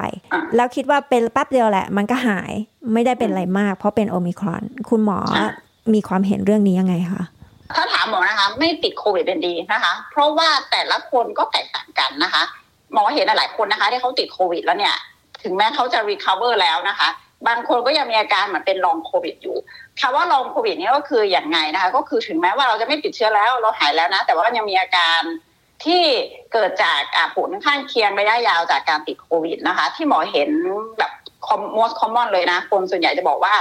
[0.57, 2.53] แล้วคิดว่าเป็นแป๊บเดียวแหละ มันก็หาย
[2.93, 5.19] ไม่ได้เป็นอะไรมาก เพราะเป็นโอมิครอน คุณหมอ
[5.95, 7.23] มีความเห็นเรื่องนี้ยังไงคะ
[7.77, 12.43] ถ้าถามหมอนะคะ ไม่ติดโควิดเป็นดีนะคะ เพราะว่าแต่ละคนก็แตกต่างกันนะคะ
[12.93, 14.95] หมอเห็นหลายคนนะคะ ที่เขาติดโควิดแล้วเนี่ย
[15.43, 17.09] ถึงแม้เขาจะ recover แล้วนะคะ
[17.49, 19.57] บางคนก็ยังมีอาการเหมือนเป็นลองโควิดอยู่
[20.01, 25.21] คำว่าลองโควิดนี่ก็คืออย่างไงนะคะ ก็คือถึงแม้ว่าเราจะไม่ติดเชื้อแล้วเราหายแล้วนะ แต่ว่ายังมีอาการ
[25.85, 26.03] ที่
[26.53, 27.03] เกิดจาก
[27.37, 30.51] ผลข้างเคียงระยะยาวจากการติดโควิดนะคะ ที่หมอเห็น
[30.99, 31.13] แบบ
[31.77, 33.55] most common เลยนะ คนส่วนใหญ่จะบอกว่า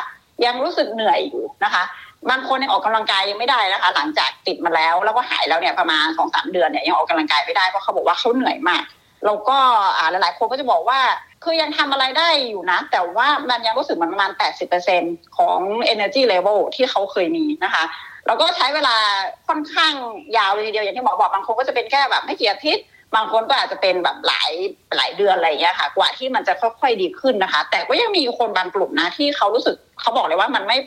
[0.45, 1.83] ยังรู้สึกเหนื่อยอยู่นะคะ
[2.29, 8.83] บางคนยังออกกำลังกายยังไม่ได้นะคะ หลังจากติดมาแล้วแล้วก็หายแล้วเนี่ยประมาณสองสามเดือนเนี่ยยังออกกำลังกายไม่ได้เพราะเขาบอกว่าเขาเหนื่อยมาก
[9.25, 9.57] แล้วก็
[9.97, 10.99] อ่าหลายๆคนก็จะบอกว่า
[11.43, 14.31] คือยังทำอะไรได้อยู่นะ แต่ว่ามันยังรู้สึกมันประมาณ
[14.83, 15.59] 80%ของ
[15.93, 17.83] energy level ที่เขาเคยมีนะคะ
[18.27, 18.95] แล้วก็ใช้เวลา
[19.47, 19.93] ค่อนข้าง
[20.37, 22.85] ยาวเลยทีเดียวอย่างที่หมอบอกบางคนก็จะเป็นแค่แบบไม่กี่อาทิตย์
[23.15, 24.51] บางคนก็อาจจะเป็นแบบหลาย
[24.95, 30.77] หลายเดือนอะไรอย่างเงี้ยค่ะ กว่าที่มันจะค่อยๆดีขึ้นนะคะ แต่ก็ยังมีคนบางกลุ่มนะที่เขารู้สึกเขาบอกเลยว่ามันไม่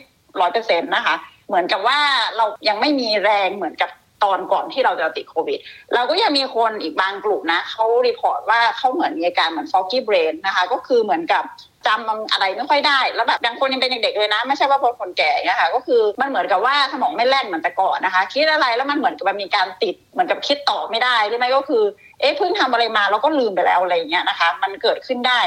[0.41, 1.15] ร้อยเปอร์เซ็นต์นะคะ
[1.47, 1.99] เหมือนกับว่า
[2.37, 3.89] เรายังไม่มีแรงเหมือนกับ
[4.23, 5.59] ตอนก่อนที่เราจะติดโควิด
[5.93, 11.43] เราก็ยังมีคนอีกบางกลุ่มนะเขา report ว่าเขาเหมือนมีอาการเหมือน foggy brain นะคะ ก็คือเหมือนกับ
[11.87, 21.83] จำอะไรไม่ค่อยได้ แล้วแบบบางคนยังเป็นเด็กๆเลยนะ ไม่ใช่ว่าพวกคนแก่เนี่ยค่ะก็คือมันเหมือนกับว่าสมองไม่แล่นเหมือนแต่ก่อนนะคะ คิดอะไรแล้วมันเหมือนกับมันมีการติดเหมือนกับคิดต่อไม่ได้หรือไม่ก็คือ
[22.19, 25.39] เอ๊ะเพิ่งทำอะไรมาแล้วก็ลืมไปแล้วอะไรอย่างเงี้ยนะคะ มันเกิดขึ้นได้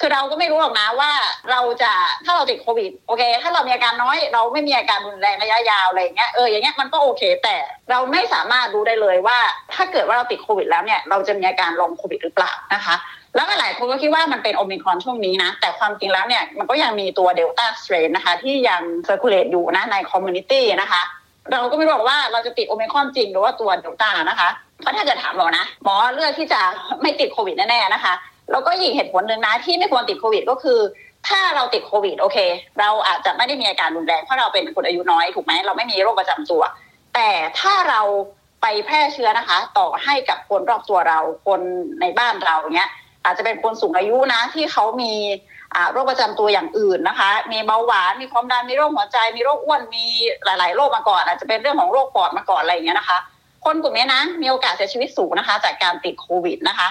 [0.00, 1.12] คือเราก็ไม่รู้หรอกนะว่า
[1.50, 1.92] เราจะ
[2.24, 7.56] ถ้าเราติดโควิดโอเค ถ้าเรามีอาการน้อยเราไม่มีอาการรุนแรงระยะยาวอะไรเงี้ยเอออย่างเงี้ยมันก็โอเค แต่
[7.90, 9.38] เราไม่สามารถรู้ได้เลยว่า
[9.74, 12.94] ถ้าเกิดว่าเราติดโควิดแล้วเนี่ยเราจะมีอาการ long COVID หรือเปล่านะคะ
[13.34, 21.02] แล้วหลายคนก็คิดว่ามันเป็นโอมิครอนช่วงนี้นะ แต่ความจริงแล้วเนี่ยมันก็ยังมีตัว Delta strain นะคะที่ยัง circulate อยู่นะใน community นะคะ
[21.52, 24.48] เราก็ไม่รู้หรอกว่าเราจะติดโอมิครอนจริงหรือว่าตัวเดลต้านะคะ
[24.80, 26.60] เพราะถ้าเกิดถามเรานะหมอเลือกที่จะ
[27.02, 28.14] ไม่ติดโควิดแน่ๆนะคะ
[28.50, 30.80] แล้วก็อีกเหตุผลหนึ่งนะที่ไม่ควรติดโควิดก็คือ
[31.28, 32.38] ถ้าเราติดโควิดโอเค
[32.80, 36.62] เราอาจจะไม่ได้มีอาการรุนแรงเพราะเราเป็นคนอายุน้อยถูกไหมเราไม่มีโรคประจำตัว
[37.14, 37.30] แต่
[37.60, 38.00] ถ้าเรา
[38.62, 41.60] ไปแพร่เชื้อนะคะ ต่อให้กับคนรอบตัวเราคน
[42.00, 42.90] ในบ้านเราเนี้ย
[43.24, 45.12] อาจจะเป็นคนสูงอายุนะที่เขามี
[45.92, 50.04] โรคประจำตัวอย่างอื่นนะคะ มีเบาหวาน มีความดัน มีโรคหัวใจ มีโรคอ้วน มี
[50.44, 53.18] หลาย ๆ โรคมาก่อน อาจจะเป็นเรื่องของโรคปอดมาก่อนอะไรอย่างเงี้ยนะคะ
[53.64, 56.88] คนกลุ่มนี้นะ มีโอกาสเสียชีวิตสูงนะคะ จากการติดโควิดนะคะ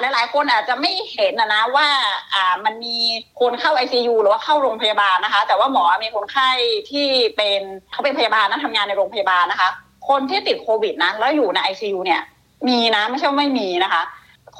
[0.00, 1.88] หลายๆคนอาจจะไม่เห็นนะนะว่า
[2.34, 2.96] อ่ามันมี
[3.40, 6.50] คนเข้า ICU หรือว่าเข้าโรงพยาบาลนะคะ แต่ว่าหมอมีคนไข้
[6.90, 7.06] ที่
[7.36, 7.60] เป็น
[7.92, 9.68] เขาเป็นพยาบาลนะทำงานในโรงพยาบาลนะคะ
[10.08, 12.20] คนที่ติดโควิดนะแล้วอยู่ใน ICU เนี่ย
[12.68, 14.02] มีนะไม่ใช่ไม่มีนะคะ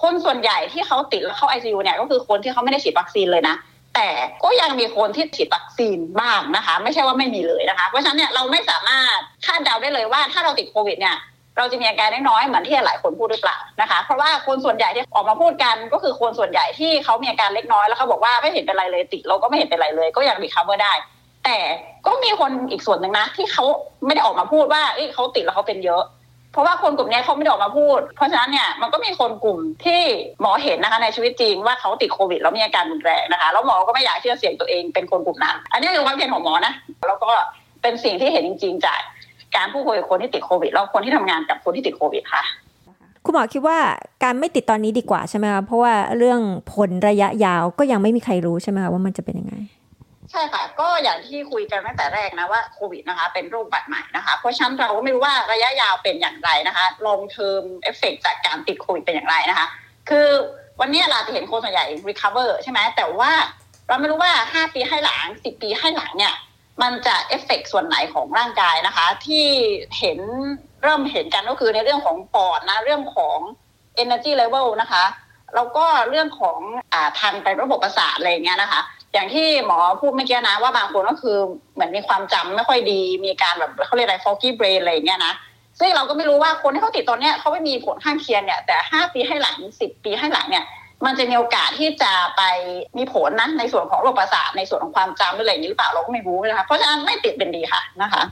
[0.02, 3.56] คนส่วนใหญ่ที่เขาติดแล้วเข้า ICU เนี่ยก็คือคนที่เขาไม่ได้ฉีดวัคซีนเลยนะ
[3.94, 4.08] แต่
[4.44, 9.16] ก็ยังมีคนที่ฉีดวัคซีนบ้างนะคะ ไม่ใช่ว่าไม่มีเลยนะคะ เพราะฉะนั้นเนี่ยเราไม่สามารถ
[9.46, 11.16] คาดเดาได้เลยว่าถ้าเราติดโควิดเนี่ย
[11.58, 20.92] เราจะมีอาการน้อยๆเหมือนที่หลายคนพูดหรือเปล่านะคะ เพราะว่าคนส่วนใหญ่ที่ออกมาพูดกันก็คือคนส่วนใหญ่ที่เขามีอาการเล็กน้อยแล้วเขาบอกว่าไม่เห็นเป็นไรเลยติดเราก็ไม่เห็นเป็นไรเลย ก็ยัง recover ได้
[21.44, 21.58] แต่
[22.06, 23.64] ก็มีคนอีกส่วนหนึ่งนะที่เขา
[24.06, 26.02] ไม่ได้ออกมาพูดว่าเอ้เขาติดแล้วเขาเป็นเยอะ
[26.52, 30.00] เพราะว่าคนกลุ่มนี้เขาไม่ได้ออกมาพูด เพราะฉะนั้นเนี่ยมันก็มีคนกลุ่มที่
[30.40, 36.74] หมอเห็นนะคะในชีวิตจริงว่าเขาติดโควิดแล้วมีอาการรุนแรงนะคะแล้วหมอก็ไม่อยากเชื่อเสียงตัวเองเป็นคนกลุ่มนั้น อันนี้คือความเห็นของหมอนะ
[37.08, 37.30] แล้วก็
[37.82, 39.00] เป็นสิ่งที่เห็นจริงๆจาก
[39.56, 42.42] การพูดคุยกับคนที่ติดโควิดแล้วคนที่ทำงานกับคนที่ติดโควิดค่ะ
[43.24, 43.78] คุณหมอคิดว่า
[44.24, 46.40] การไม่ติดตอนนี้ดีกว่าใช่ไหมคะเพราะว่าเรื่อง
[46.74, 49.54] ผลระยะยาวก็ยังไม่มีใครรู้ใช่ไหมคะว่ามันจะเป็นยังไง
[50.30, 59.66] ใช่ค่ะ ก็อย่างที่คุยกันตั้งแต่แรกนะว่าโควิดนะคะ เป็นโรคบัตรใหม่นะคะ เพราะฉะนั้นเราก็ไม่รู้ว่าระยะยาวเป็นอย่างไรนะคะ long term effect จากการติดโควิดเป็นอย่างไรนะคะ
[60.08, 60.28] คือ
[60.80, 63.32] วันนี้เราจะเห็นคนส่วนใหญ่ recover ใช่ไหมแต่ว่า
[63.88, 66.34] เราไม่รู้ว่า 5 ปีให้หลัง 10 ปีให้หลังเนี่ย
[66.82, 69.46] มันจะเอฟเฟกส่วนไหนของร่างกายนะคะ ที่
[69.98, 70.18] เห็น
[70.82, 73.38] เริ่มเห็นกันก็คือในเรื่องของปอดนะ เรื่องของ
[74.02, 75.04] energy level นะคะ
[75.54, 76.58] แล้วก็เรื่องของ
[76.92, 78.80] อ่าทางไประบบประสาทอะไรอย่างเงี้ยนะคะ
[79.12, 81.36] อย่างที่หมอพูดเมื่อกี้นะว่าบางคนก็คือ
[81.74, 85.34] เหมือนมีความจำไม่ค่อยดี มีการแบบเขาเรียกอะไร foggy brain อะไรอย่างเงี้ยนะ
[85.78, 90.64] ซึ่งเราก็ไม่รู้ว่าคนที่เขาติดตอนเนี้ยเขาไม่มีผลข้างเคียงเนี่ยแต่ห้าปีให้หลังสิบปีให้หลังเนี่ย
[91.04, 92.42] มันจะมีโอกาสที่จะไป
[92.98, 98.22] มีผลนะในส่วนของโรคประสาทในส่วนของความจำหรืออะไรอย่างนี้หรือเปล่าเราก็ไม่รู้นะคะเพราะฉะนั้นไม่ติดเป็นดีค่ะนะคะ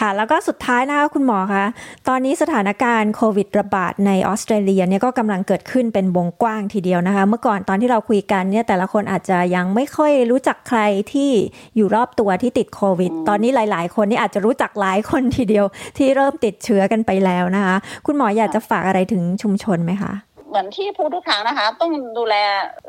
[0.00, 1.64] ค่ะแล้วก็สุดท้ายนะคะคุณหมอคะ
[2.08, 10.80] ตอนนี้สถานการณ์โควิดระบาดในออสเตรเลียเนี่ยก็กำลังเกิดขึ้นเป็นวงกว้างทีเดียวนะคะ เมื่อก่อนตอนที่เราคุยกันเนี่ยแต่ละคนอาจจะยังไม่ค่อยรู้จักใคร
[11.12, 11.30] ที่
[11.76, 15.64] อยู่รอบตัวที่ติดโควิด ตอนนี้หลาย ๆ คนนี่อาจจะรู้จักหลายคนทีเดียว
[15.98, 17.76] ที่เริ่มติดเชื้อกันไปแล้วนะคะ
[18.06, 20.12] คุณหมออยากจะฝากอะไรถึงชุมชนไหมคะ
[20.52, 22.34] เหมือนที่พูดทุกครั้งนะคะ ต้องดูแล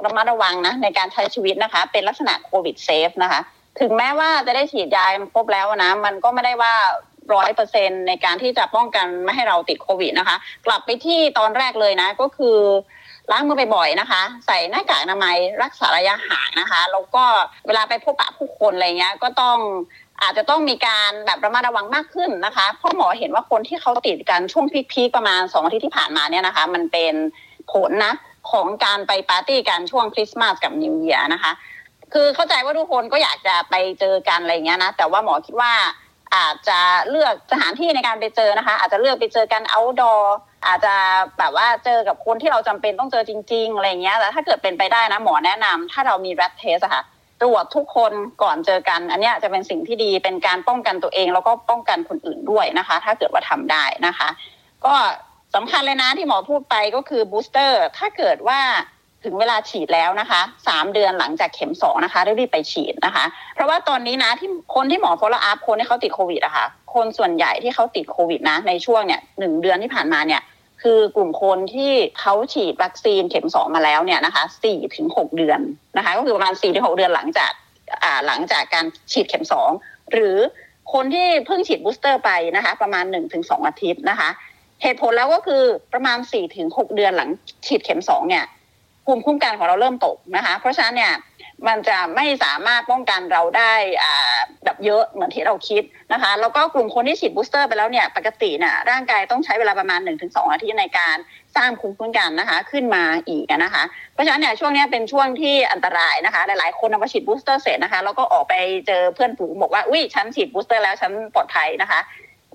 [0.05, 3.39] ระมัดระวังนะในการใช้ชีวิตนะคะ เป็นลักษณะโควิดเซฟนะคะ
[3.79, 6.73] ถึงแม้ว่าจะได้ฉีดยาครบแล้วนะ มันก็ไม่ได้ว่า
[7.33, 12.57] ร้อยเปอร์เซ็นในการที่จะป้องกันไม่ให้เราติดโควิดนะคะ กลับไปที่ตอนแรกเลยนะ ก็คือ
[13.31, 17.23] ล้างมือบ่อยๆนะคะ ใส่หน้ากากอนามัยรักษาระยะห่างนะคะแล้วก็
[17.67, 19.57] เวลาไปพบปะผู้คนอะไรเงี้ยก็ต้อง
[20.21, 27.13] อาจจะต้องมีการแบบระมัดระวังมากขึ้นนะคะเพราะหมอเห็นว่าคนที่เขาติดกันช่วงพีคๆประมาณสองอาทิตย์ที่ผ่านมาเนี่ยนะคะ มันเป็น
[27.73, 28.13] ผลนะ
[28.51, 31.51] ของการไปปาร์ตี้กันช่วงคริสต์มาสกับนิวเยียร์นะคะ
[32.13, 35.73] คือเข้าใจว่าทุกคนก็อยากจะไปเจอกันอะไรเงี้ยนะ แต่ว่าหมอคิดว่า
[36.35, 40.23] อาจจะเลือกสถานที่ในการไปเจอนะคะ อาจจะเลือกไปเจอกัน outdoor
[40.67, 40.95] อาจจะ
[41.39, 47.03] แบบว่าเจอกับคนที่เราจำเป็นต้องเจอจริง ๆ อะไรเงี้ยแต่ถ้าเกิดเป็นไปได้นะหมอแนะนำถ้าเรามี rat test อะค่ะ
[47.41, 48.13] ตรวจทุกคน
[48.43, 54.29] ก่อนเจอกัน อันนี้จะเป็นสิ่งที่ดีเป็นการป้องกันตัวเอง แล้วก็ป้องกันคนอื่นด้วยนะคะ ถ้าเกิดว่าทำได้นะคะ
[54.85, 54.93] ก็
[55.55, 58.59] สำคัญเลยนะที่หมอพูดไปก็คือบูสเตอร์ถ้าเกิดว่า
[59.23, 63.25] ถึงเวลาฉีดแล้วนะคะสามเดือนหลังจากเข็มสองนะคะรีบไปฉีดนะคะ
[63.55, 70.41] เพราะว่าตอนนี้นะที่คนที่หมอ follow up คนที่เขาติดโควิดอะคะ่ะคนส่วนใหญ่ที่เขาติดโควิดนะ ในช่วงเนี่ยหนึ่งเดือนที่ผ่านมาเนี่ย
[70.81, 75.59] คือกลุ่มคนที่เขาฉีดวัคซีนเข็มสองมาแล้วเนี่ยนะคะสี่ถึงหกเดือน
[75.97, 77.51] นะคะ ก็คือประมาณสี่ถึงหกเดือนหลังจาก
[78.03, 79.69] อ่าหลังจากการฉีดเข็มสอง
[80.11, 80.37] หรือ
[80.93, 84.29] คนที่เพิ่งฉีดบูสเตอร์ไปนะคะ ประมาณหนึ่งถึงสองอาทิตย์นะคะ
[84.83, 85.63] เหตุผลแล้วก็คือ
[85.93, 87.29] ประมาณสี่ถึงหกเดือนหลัง
[87.67, 88.45] ฉีดเข็มสองเนี่ย
[89.05, 91.13] ภูมิคุ้มกันของเราเริ่มตกนะคะ เพราะฉะนั้นเนี่ย
[91.67, 93.73] มันจะไม่สามารถป้องกันเราได้
[94.63, 101.17] แบบเยอะเหมือนที่เราคิดนะคะ แล้วก็กลุ่มคนที่ฉีด booster ไปแล้วเนี่ยปกติเนี่ยร่างกายต้องใช้เวลาประมาณ 1-2อาทิตย์ในการ
[101.55, 108.53] สร้างภูมิคุ้มกันนะคะ ขึ้นมาอีกนะคะ เพราะฉะนั้นเนี่ยช่วงนี้เป็นช่วงที่อันตรายนะคะ หลายๆ คนนำมาฉีด booster เสร็จนะคะแล้วก็ออกไป
[108.87, 111.99] เจอเพื่อนฝูงบอกว่าอุ้ยฉันฉีด booster แล้วฉันปลอดภัยนะคะ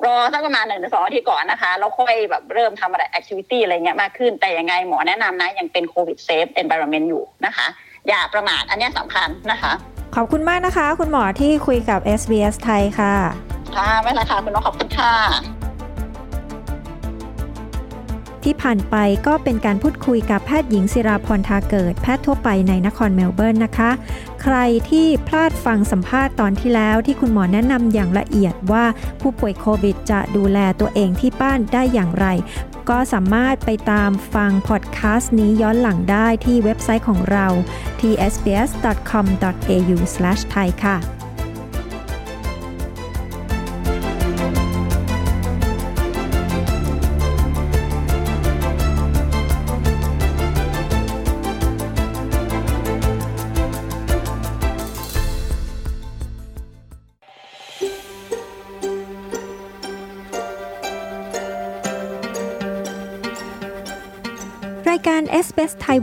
[0.06, 7.66] รอสักประมาณหนึ่งถึงสองอาทิตย์ก่อนนะคะแล้วค่อยแบบเริ่มทำอะไร activity อะไรเงี้ยมากขึ้น แต่ยังไงหมอแนะนำนะยังเป็น COVID safe environment อยู่นะคะ
[8.08, 9.72] อย่าประมาทอันนี้สำคัญนะคะ
[10.16, 13.14] ขอบคุณมากนะคะ คุณหมอที่คุยกับ SBS ไทยค่ะ
[13.76, 15.57] ค่ะไม่ละค่ะ คุณน้องขอบคุณค่ะ
[18.48, 18.96] ที่ผ่านไป
[19.26, 23.90] ก็เป็นการพูดคุยกับแพทย์หญิงศิราพรทาเกิด แพทย์ทั่วไปในนครเมลเบิร์นนะคะ
[24.42, 24.56] ใคร
[24.90, 28.84] ที่พลาดฟังสัมภาษณ์ตอนที่แล้วที่คุณหมอแนะนำอย่างละเอียดว่า
[29.20, 32.26] ผู้ป่วยโควิดจะดูแลตัวเองที่บ้านได้อย่างไร
[32.88, 37.46] ก็สามารถไปตามฟังพอดแคสต์นี้ย้อนหลังได้ที่เว็บไซต์ของเรา
[38.00, 41.17] ที่ sbs.com.au/thai ค่ะ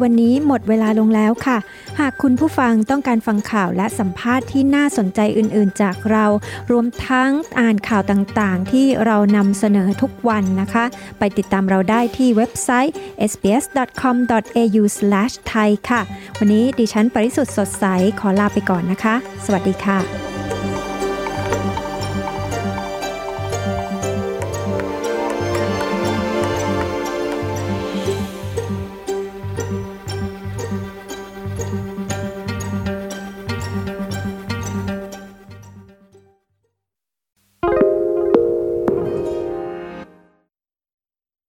[0.02, 1.58] วันนี้หมดเวลาลงแล้วค่ะ
[2.00, 6.26] หากคุณผู้ฟังต้องการฟังข่าวและสัมภาษณ์ที่น่าสนใจอื่นๆ จากเรา
[6.72, 7.30] รวมทั้ง
[7.60, 10.86] อ่านข่าวต่างๆ ที่เรานำเสนอทุกวันนะคะ
[11.20, 12.94] ไปติดตามเราได้ที่เว็บไซต์
[13.32, 16.02] sbs.com.au/thai ค่ะ
[16.40, 17.86] วันนี้ดิฉันปริสุทธ์สดใส
[18.20, 19.16] ขอลาไปก่อนนะคะ
[19.46, 20.35] สวัสดีค่ะ